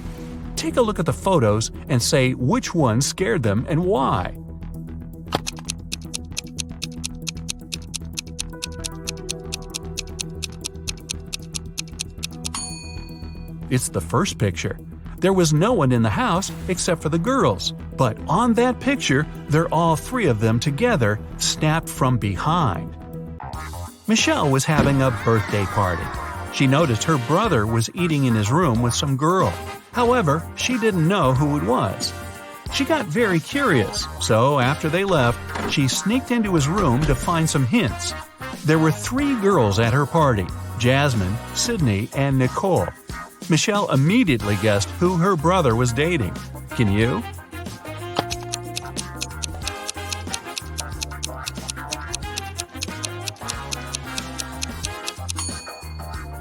Take 0.55 0.77
a 0.77 0.81
look 0.81 0.99
at 0.99 1.07
the 1.07 1.13
photos 1.13 1.71
and 1.87 2.01
say 2.01 2.35
which 2.35 2.75
one 2.75 3.01
scared 3.01 3.41
them 3.41 3.65
and 3.67 3.85
why. 3.85 4.37
It's 13.69 13.89
the 13.89 14.01
first 14.01 14.37
picture. 14.37 14.79
There 15.19 15.33
was 15.33 15.53
no 15.53 15.73
one 15.73 15.91
in 15.91 16.01
the 16.01 16.09
house 16.09 16.51
except 16.69 17.01
for 17.01 17.09
the 17.09 17.19
girls, 17.19 17.73
but 17.97 18.17
on 18.27 18.53
that 18.53 18.79
picture, 18.79 19.27
they're 19.49 19.73
all 19.73 19.95
three 19.95 20.27
of 20.27 20.39
them 20.39 20.59
together, 20.59 21.19
snapped 21.37 21.89
from 21.89 22.17
behind. 22.17 22.95
Michelle 24.07 24.49
was 24.49 24.65
having 24.65 25.01
a 25.01 25.11
birthday 25.23 25.65
party. 25.65 26.03
She 26.53 26.65
noticed 26.65 27.03
her 27.03 27.17
brother 27.27 27.67
was 27.67 27.89
eating 27.93 28.25
in 28.25 28.33
his 28.33 28.51
room 28.51 28.81
with 28.81 28.93
some 28.93 29.17
girl. 29.17 29.53
However, 29.91 30.41
she 30.55 30.77
didn't 30.79 31.07
know 31.07 31.33
who 31.33 31.57
it 31.57 31.63
was. 31.63 32.11
She 32.73 32.85
got 32.85 33.05
very 33.05 33.39
curious, 33.39 34.07
so 34.21 34.59
after 34.59 34.89
they 34.89 35.03
left, 35.03 35.71
she 35.71 35.87
sneaked 35.87 36.31
into 36.31 36.55
his 36.55 36.67
room 36.67 37.01
to 37.01 37.13
find 37.13 37.49
some 37.49 37.65
hints. 37.65 38.13
There 38.65 38.79
were 38.79 38.91
three 38.91 39.39
girls 39.41 39.79
at 39.79 39.93
her 39.93 40.05
party 40.05 40.47
Jasmine, 40.79 41.35
Sydney, 41.55 42.09
and 42.15 42.39
Nicole. 42.39 42.87
Michelle 43.49 43.89
immediately 43.91 44.55
guessed 44.61 44.89
who 44.91 45.17
her 45.17 45.35
brother 45.35 45.75
was 45.75 45.91
dating. 45.91 46.35
Can 46.71 46.91
you? 46.91 47.23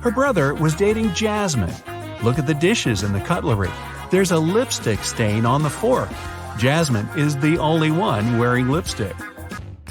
Her 0.02 0.10
brother 0.10 0.52
was 0.54 0.74
dating 0.74 1.14
Jasmine. 1.14 1.74
Look 2.22 2.38
at 2.38 2.46
the 2.46 2.54
dishes 2.54 3.02
and 3.02 3.14
the 3.14 3.20
cutlery. 3.20 3.70
There's 4.10 4.30
a 4.30 4.38
lipstick 4.38 5.02
stain 5.02 5.46
on 5.46 5.62
the 5.62 5.70
fork. 5.70 6.10
Jasmine 6.58 7.08
is 7.16 7.36
the 7.38 7.56
only 7.58 7.90
one 7.90 8.38
wearing 8.38 8.68
lipstick. 8.68 9.16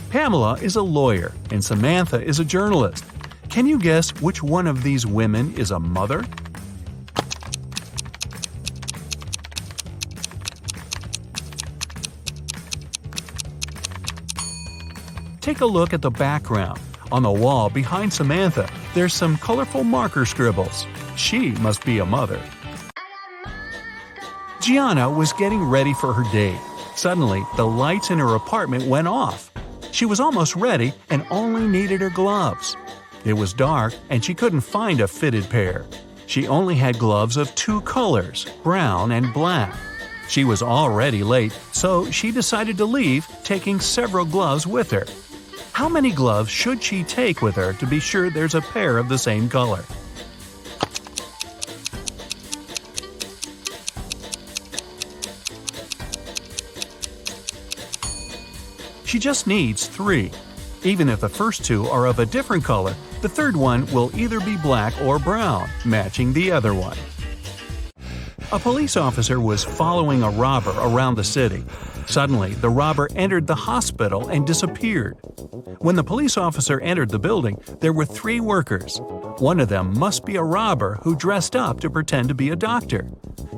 Pamela 0.09 0.53
is 0.61 0.75
a 0.75 0.81
lawyer 0.81 1.33
and 1.51 1.63
Samantha 1.63 2.21
is 2.23 2.39
a 2.39 2.45
journalist. 2.45 3.03
Can 3.49 3.65
you 3.65 3.79
guess 3.79 4.09
which 4.21 4.43
one 4.43 4.67
of 4.67 4.83
these 4.83 5.05
women 5.05 5.53
is 5.55 5.71
a 5.71 5.79
mother? 5.79 6.23
Take 15.47 15.61
a 15.61 15.65
look 15.65 15.93
at 15.93 16.01
the 16.01 16.11
background. 16.11 16.77
On 17.09 17.23
the 17.23 17.31
wall 17.31 17.69
behind 17.69 18.11
Samantha, 18.11 18.69
there's 18.93 19.13
some 19.13 19.37
colorful 19.37 19.85
marker 19.85 20.25
scribbles. 20.25 20.85
She 21.15 21.51
must 21.51 21.85
be 21.85 21.99
a 21.99 22.05
mother. 22.05 22.41
Gianna 24.59 25.09
was 25.09 25.31
getting 25.31 25.63
ready 25.63 25.93
for 25.93 26.11
her 26.11 26.29
date. 26.33 26.59
Suddenly, 26.97 27.45
the 27.55 27.65
lights 27.65 28.11
in 28.11 28.19
her 28.19 28.35
apartment 28.35 28.87
went 28.87 29.07
off. 29.07 29.49
She 29.93 30.05
was 30.05 30.19
almost 30.19 30.53
ready 30.57 30.91
and 31.09 31.25
only 31.31 31.65
needed 31.65 32.01
her 32.01 32.09
gloves. 32.09 32.75
It 33.23 33.31
was 33.31 33.53
dark 33.53 33.93
and 34.09 34.25
she 34.25 34.33
couldn't 34.33 34.67
find 34.75 34.99
a 34.99 35.07
fitted 35.07 35.49
pair. 35.49 35.85
She 36.25 36.45
only 36.49 36.75
had 36.75 36.99
gloves 36.99 37.37
of 37.37 37.55
two 37.55 37.79
colors, 37.83 38.45
brown 38.63 39.13
and 39.13 39.33
black. 39.33 39.73
She 40.27 40.43
was 40.43 40.61
already 40.61 41.23
late, 41.23 41.57
so 41.71 42.11
she 42.11 42.33
decided 42.33 42.75
to 42.79 42.85
leave, 42.85 43.25
taking 43.45 43.79
several 43.79 44.25
gloves 44.25 44.67
with 44.67 44.91
her. 44.91 45.05
How 45.77 45.87
many 45.87 46.09
gloves 46.09 46.49
should 46.49 46.81
she 46.81 47.03
take 47.03 47.43
with 47.43 47.55
her 47.55 47.71
to 47.73 47.85
be 47.85 47.99
sure 47.99 48.31
there's 48.31 48.55
a 48.55 48.61
pair 48.61 48.97
of 48.97 49.09
the 49.09 49.17
same 49.19 49.47
color? 49.47 49.85
She 59.05 59.19
just 59.19 59.45
needs 59.45 59.85
three. 59.85 60.31
Even 60.81 61.09
if 61.09 61.19
the 61.19 61.29
first 61.29 61.63
two 61.63 61.87
are 61.89 62.07
of 62.07 62.17
a 62.17 62.25
different 62.25 62.63
color, 62.63 62.95
the 63.21 63.29
third 63.29 63.55
one 63.55 63.85
will 63.93 64.09
either 64.15 64.39
be 64.39 64.57
black 64.57 64.99
or 65.03 65.19
brown, 65.19 65.69
matching 65.85 66.33
the 66.33 66.51
other 66.51 66.73
one. 66.73 66.97
A 68.53 68.59
police 68.59 68.95
officer 68.95 69.41
was 69.41 69.65
following 69.65 70.23
a 70.23 70.29
robber 70.29 70.71
around 70.71 71.15
the 71.15 71.23
city. 71.25 71.65
Suddenly, 72.05 72.53
the 72.53 72.69
robber 72.69 73.09
entered 73.13 73.45
the 73.45 73.55
hospital 73.55 74.29
and 74.29 74.47
disappeared. 74.47 75.17
When 75.79 75.97
the 75.97 76.03
police 76.05 76.37
officer 76.37 76.79
entered 76.79 77.09
the 77.09 77.19
building, 77.19 77.61
there 77.81 77.91
were 77.91 78.05
three 78.05 78.39
workers. 78.39 79.01
One 79.39 79.59
of 79.59 79.67
them 79.67 79.99
must 79.99 80.23
be 80.23 80.37
a 80.37 80.43
robber 80.43 80.97
who 81.01 81.17
dressed 81.17 81.57
up 81.57 81.81
to 81.81 81.89
pretend 81.89 82.29
to 82.29 82.35
be 82.35 82.49
a 82.49 82.55
doctor. 82.55 83.09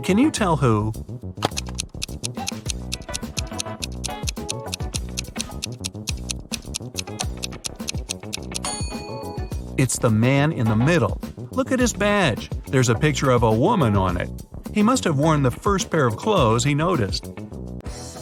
Can 0.02 0.18
you 0.18 0.32
tell 0.32 0.58
who? 0.58 0.92
It's 9.78 10.00
the 10.00 10.10
man 10.10 10.52
in 10.52 10.66
the 10.66 10.76
middle. 10.76 11.22
Look 11.52 11.72
at 11.72 11.80
his 11.80 11.94
badge. 11.94 12.50
There's 12.70 12.90
a 12.90 12.96
picture 12.96 13.30
of 13.30 13.44
a 13.44 13.52
woman 13.52 13.96
on 13.96 14.18
it. 14.18 14.32
He 14.74 14.84
must 14.84 15.04
have 15.04 15.18
worn 15.18 15.44
the 15.44 15.52
first 15.52 15.90
pair 15.90 16.06
of 16.06 16.18
clothes 16.18 16.64
he 16.64 16.76
noticed. 16.76 17.32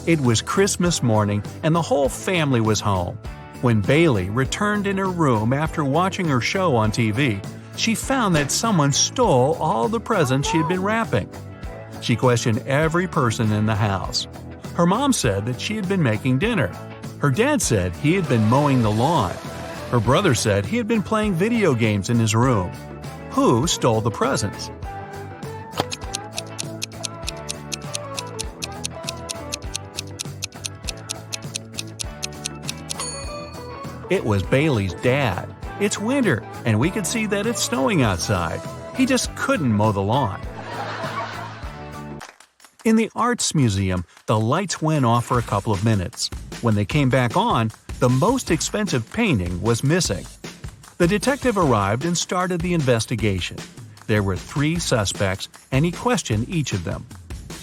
It 0.06 0.20
was 0.20 0.40
Christmas 0.40 1.02
morning 1.02 1.42
and 1.62 1.74
the 1.74 1.82
whole 1.82 2.08
family 2.08 2.60
was 2.60 2.80
home. 2.80 3.18
When 3.60 3.80
Bailey 3.80 4.30
returned 4.30 4.86
in 4.86 4.96
her 4.98 5.10
room 5.10 5.52
after 5.52 5.84
watching 5.84 6.26
her 6.28 6.40
show 6.40 6.76
on 6.76 6.92
TV, 6.92 7.44
she 7.76 7.94
found 7.94 8.34
that 8.36 8.50
someone 8.50 8.92
stole 8.92 9.54
all 9.54 9.88
the 9.88 10.00
presents 10.00 10.48
she 10.48 10.56
had 10.56 10.68
been 10.68 10.82
wrapping. 10.82 11.28
She 12.00 12.16
questioned 12.16 12.66
every 12.66 13.06
person 13.06 13.52
in 13.52 13.66
the 13.66 13.74
house. 13.74 14.26
Her 14.74 14.86
mom 14.86 15.12
said 15.12 15.44
that 15.46 15.60
she 15.60 15.76
had 15.76 15.88
been 15.88 16.02
making 16.02 16.38
dinner. 16.38 16.68
Her 17.18 17.30
dad 17.30 17.60
said 17.60 17.94
he 17.96 18.14
had 18.14 18.28
been 18.28 18.44
mowing 18.44 18.82
the 18.82 18.90
lawn. 18.90 19.34
Her 19.90 20.00
brother 20.00 20.34
said 20.34 20.64
he 20.64 20.76
had 20.76 20.86
been 20.86 21.02
playing 21.02 21.34
video 21.34 21.74
games 21.74 22.10
in 22.10 22.18
his 22.18 22.34
room. 22.34 22.70
Who 23.32 23.66
stole 23.66 24.00
the 24.00 24.10
presents? 24.10 24.70
It 34.10 34.24
was 34.24 34.42
Bailey's 34.42 34.94
dad. 34.94 35.54
It's 35.80 35.98
winter, 35.98 36.42
and 36.64 36.80
we 36.80 36.90
could 36.90 37.06
see 37.06 37.26
that 37.26 37.46
it's 37.46 37.62
snowing 37.62 38.00
outside. 38.00 38.60
He 38.96 39.04
just 39.04 39.34
couldn't 39.36 39.70
mow 39.70 39.92
the 39.92 40.00
lawn. 40.00 40.40
In 42.86 42.96
the 42.96 43.10
Arts 43.14 43.54
Museum, 43.54 44.06
the 44.24 44.40
lights 44.40 44.80
went 44.80 45.04
off 45.04 45.26
for 45.26 45.38
a 45.38 45.42
couple 45.42 45.74
of 45.74 45.84
minutes. 45.84 46.30
When 46.62 46.74
they 46.74 46.86
came 46.86 47.10
back 47.10 47.36
on, 47.36 47.70
the 47.98 48.08
most 48.08 48.50
expensive 48.50 49.12
painting 49.12 49.60
was 49.60 49.84
missing. 49.84 50.24
The 50.96 51.06
detective 51.06 51.58
arrived 51.58 52.06
and 52.06 52.16
started 52.16 52.62
the 52.62 52.72
investigation. 52.72 53.58
There 54.06 54.22
were 54.22 54.36
three 54.36 54.78
suspects, 54.78 55.50
and 55.70 55.84
he 55.84 55.92
questioned 55.92 56.48
each 56.48 56.72
of 56.72 56.84
them. 56.84 57.04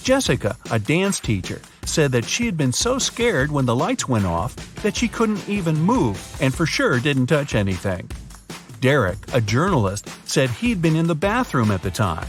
Jessica, 0.04 0.56
a 0.70 0.78
dance 0.78 1.20
teacher, 1.20 1.60
said 1.86 2.12
that 2.12 2.26
she 2.26 2.46
had 2.46 2.58
been 2.58 2.74
so 2.74 3.00
scared 3.00 3.52
when 3.52 3.66
the 3.66 3.76
lights 3.76 4.08
went 4.08 4.26
off 4.26 4.56
that 4.84 4.96
she 4.96 5.08
couldn't 5.08 5.48
even 5.48 5.80
move 5.80 6.20
and 6.42 6.54
for 6.54 6.66
sure 6.66 7.00
didn't 7.00 7.28
touch 7.28 7.56
anything. 7.56 8.10
Derek, 8.82 9.18
a 9.34 9.42
journalist, 9.42 10.10
said 10.28 10.50
he'd 10.50 10.82
been 10.82 10.96
in 10.96 11.08
the 11.08 11.16
bathroom 11.16 11.72
at 11.72 11.82
the 11.82 11.92
time. 11.92 12.28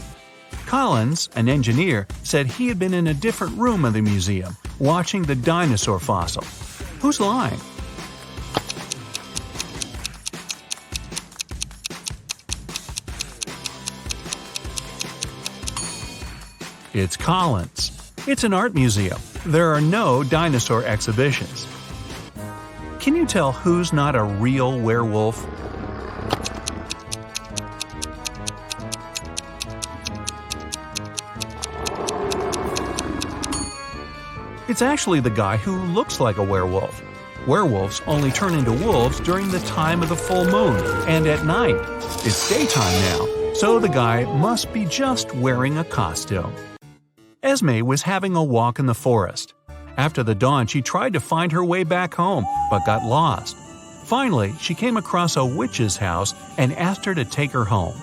Collins, 0.65 1.29
an 1.35 1.47
engineer, 1.47 2.07
said 2.23 2.47
he 2.47 2.67
had 2.67 2.79
been 2.79 2.93
in 2.93 3.07
a 3.07 3.13
different 3.13 3.57
room 3.57 3.85
of 3.85 3.93
the 3.93 4.01
museum, 4.01 4.55
watching 4.79 5.21
the 5.21 5.35
dinosaur 5.35 5.99
fossil. 5.99 6.43
Who's 6.99 7.19
lying? 7.19 7.59
It's 16.93 17.15
Collins. 17.15 17.91
It's 18.25 18.43
an 18.43 18.53
art 18.53 18.73
museum. 18.73 19.19
There 19.47 19.73
are 19.73 19.79
no 19.79 20.25
dinosaur 20.25 20.83
exhibitions. 20.83 21.65
Can 22.99 23.15
you 23.15 23.25
tell 23.25 23.53
who's 23.53 23.93
not 23.93 24.13
a 24.13 24.21
real 24.21 24.77
werewolf? 24.77 25.37
It's 34.67 34.81
actually 34.81 35.21
the 35.21 35.29
guy 35.29 35.55
who 35.55 35.81
looks 35.93 36.19
like 36.19 36.35
a 36.35 36.43
werewolf. 36.43 37.01
Werewolves 37.47 38.01
only 38.05 38.31
turn 38.31 38.53
into 38.53 38.73
wolves 38.73 39.21
during 39.21 39.49
the 39.49 39.59
time 39.59 40.03
of 40.03 40.09
the 40.09 40.17
full 40.17 40.43
moon 40.43 40.75
and 41.07 41.25
at 41.25 41.45
night. 41.45 41.77
It's 42.25 42.49
daytime 42.49 43.01
now, 43.03 43.53
so 43.53 43.79
the 43.79 43.87
guy 43.87 44.25
must 44.25 44.73
be 44.73 44.83
just 44.83 45.33
wearing 45.35 45.77
a 45.77 45.85
costume. 45.85 46.53
Esme 47.57 47.83
was 47.83 48.03
having 48.03 48.35
a 48.35 48.43
walk 48.43 48.77
in 48.77 48.85
the 48.85 48.93
forest. 48.93 49.55
After 49.97 50.21
the 50.21 50.35
dawn, 50.35 50.67
she 50.67 50.79
tried 50.79 51.13
to 51.13 51.19
find 51.19 51.51
her 51.51 51.65
way 51.65 51.83
back 51.83 52.13
home, 52.13 52.45
but 52.69 52.85
got 52.85 53.01
lost. 53.03 53.57
Finally, 54.05 54.53
she 54.59 54.75
came 54.75 54.95
across 54.95 55.37
a 55.37 55.43
witch's 55.43 55.97
house 55.97 56.35
and 56.59 56.71
asked 56.73 57.03
her 57.05 57.15
to 57.15 57.25
take 57.25 57.49
her 57.49 57.65
home. 57.65 57.95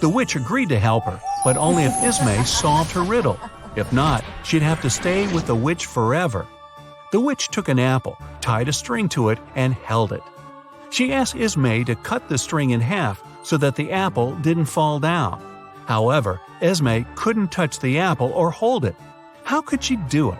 The 0.00 0.08
witch 0.10 0.36
agreed 0.36 0.68
to 0.68 0.78
help 0.78 1.04
her, 1.04 1.18
but 1.46 1.56
only 1.56 1.84
if 1.84 1.94
Esme 1.94 2.44
solved 2.44 2.90
her 2.90 3.02
riddle. 3.02 3.40
If 3.74 3.90
not, 3.90 4.22
she'd 4.44 4.60
have 4.60 4.82
to 4.82 4.90
stay 4.90 5.32
with 5.32 5.46
the 5.46 5.54
witch 5.54 5.86
forever. 5.86 6.46
The 7.10 7.20
witch 7.20 7.48
took 7.48 7.70
an 7.70 7.78
apple, 7.78 8.18
tied 8.42 8.68
a 8.68 8.72
string 8.74 9.08
to 9.10 9.30
it, 9.30 9.38
and 9.54 9.72
held 9.72 10.12
it. 10.12 10.22
She 10.90 11.14
asked 11.14 11.36
Esme 11.36 11.84
to 11.84 11.94
cut 11.94 12.28
the 12.28 12.36
string 12.36 12.68
in 12.68 12.82
half 12.82 13.22
so 13.44 13.56
that 13.56 13.76
the 13.76 13.92
apple 13.92 14.34
didn't 14.42 14.66
fall 14.66 15.00
down. 15.00 15.53
However, 15.86 16.40
Esme 16.60 17.02
couldn't 17.14 17.52
touch 17.52 17.78
the 17.80 17.98
apple 17.98 18.32
or 18.32 18.50
hold 18.50 18.84
it. 18.84 18.96
How 19.44 19.60
could 19.60 19.82
she 19.84 19.96
do 19.96 20.32
it? 20.32 20.38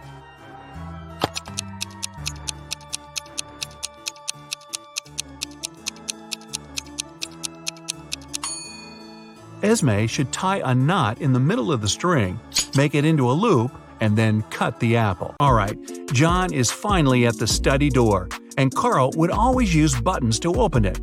Esme 9.63 10.07
should 10.07 10.31
tie 10.31 10.61
a 10.65 10.75
knot 10.75 11.21
in 11.21 11.33
the 11.33 11.41
middle 11.41 11.73
of 11.73 11.81
the 11.81 11.89
string, 11.89 12.39
make 12.77 12.95
it 12.95 13.05
into 13.05 13.31
a 13.31 13.33
loop, 13.33 13.73
and 14.01 14.17
then 14.17 14.43
cut 14.51 14.79
the 14.79 14.97
apple. 14.97 15.35
Alright, 15.41 15.79
John 16.13 16.53
is 16.53 16.71
finally 16.71 17.27
at 17.27 17.39
the 17.39 17.47
study 17.47 17.89
door, 17.89 18.29
and 18.59 18.75
Carl 18.75 19.13
would 19.17 19.31
always 19.31 19.75
use 19.75 19.99
buttons 19.99 20.39
to 20.41 20.55
open 20.55 20.85
it. 20.85 21.01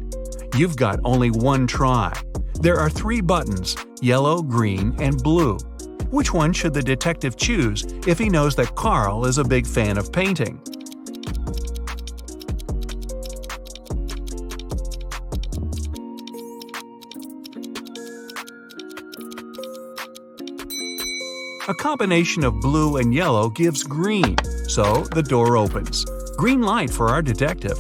You've 0.56 0.75
got 0.75 0.99
only 1.04 1.32
one 1.32 1.65
try. 1.65 2.13
There 2.60 2.77
are 2.77 2.89
three 2.89 3.21
buttons 3.21 3.75
yellow, 4.01 4.41
green, 4.41 4.95
and 4.99 5.21
blue. 5.23 5.57
Which 6.09 6.33
one 6.33 6.51
should 6.51 6.73
the 6.73 6.81
detective 6.81 7.37
choose 7.37 7.85
if 8.05 8.19
he 8.19 8.27
knows 8.27 8.55
that 8.55 8.75
Carl 8.75 9.25
is 9.25 9.37
a 9.37 9.43
big 9.43 9.65
fan 9.65 9.97
of 9.97 10.11
painting? 10.11 10.59
A 21.69 21.73
combination 21.75 22.43
of 22.43 22.59
blue 22.59 22.97
and 22.97 23.13
yellow 23.13 23.49
gives 23.49 23.83
green, 23.83 24.35
so 24.67 25.03
the 25.13 25.23
door 25.23 25.55
opens. 25.55 26.03
Green 26.35 26.61
light 26.61 26.89
for 26.89 27.07
our 27.07 27.21
detective. 27.21 27.77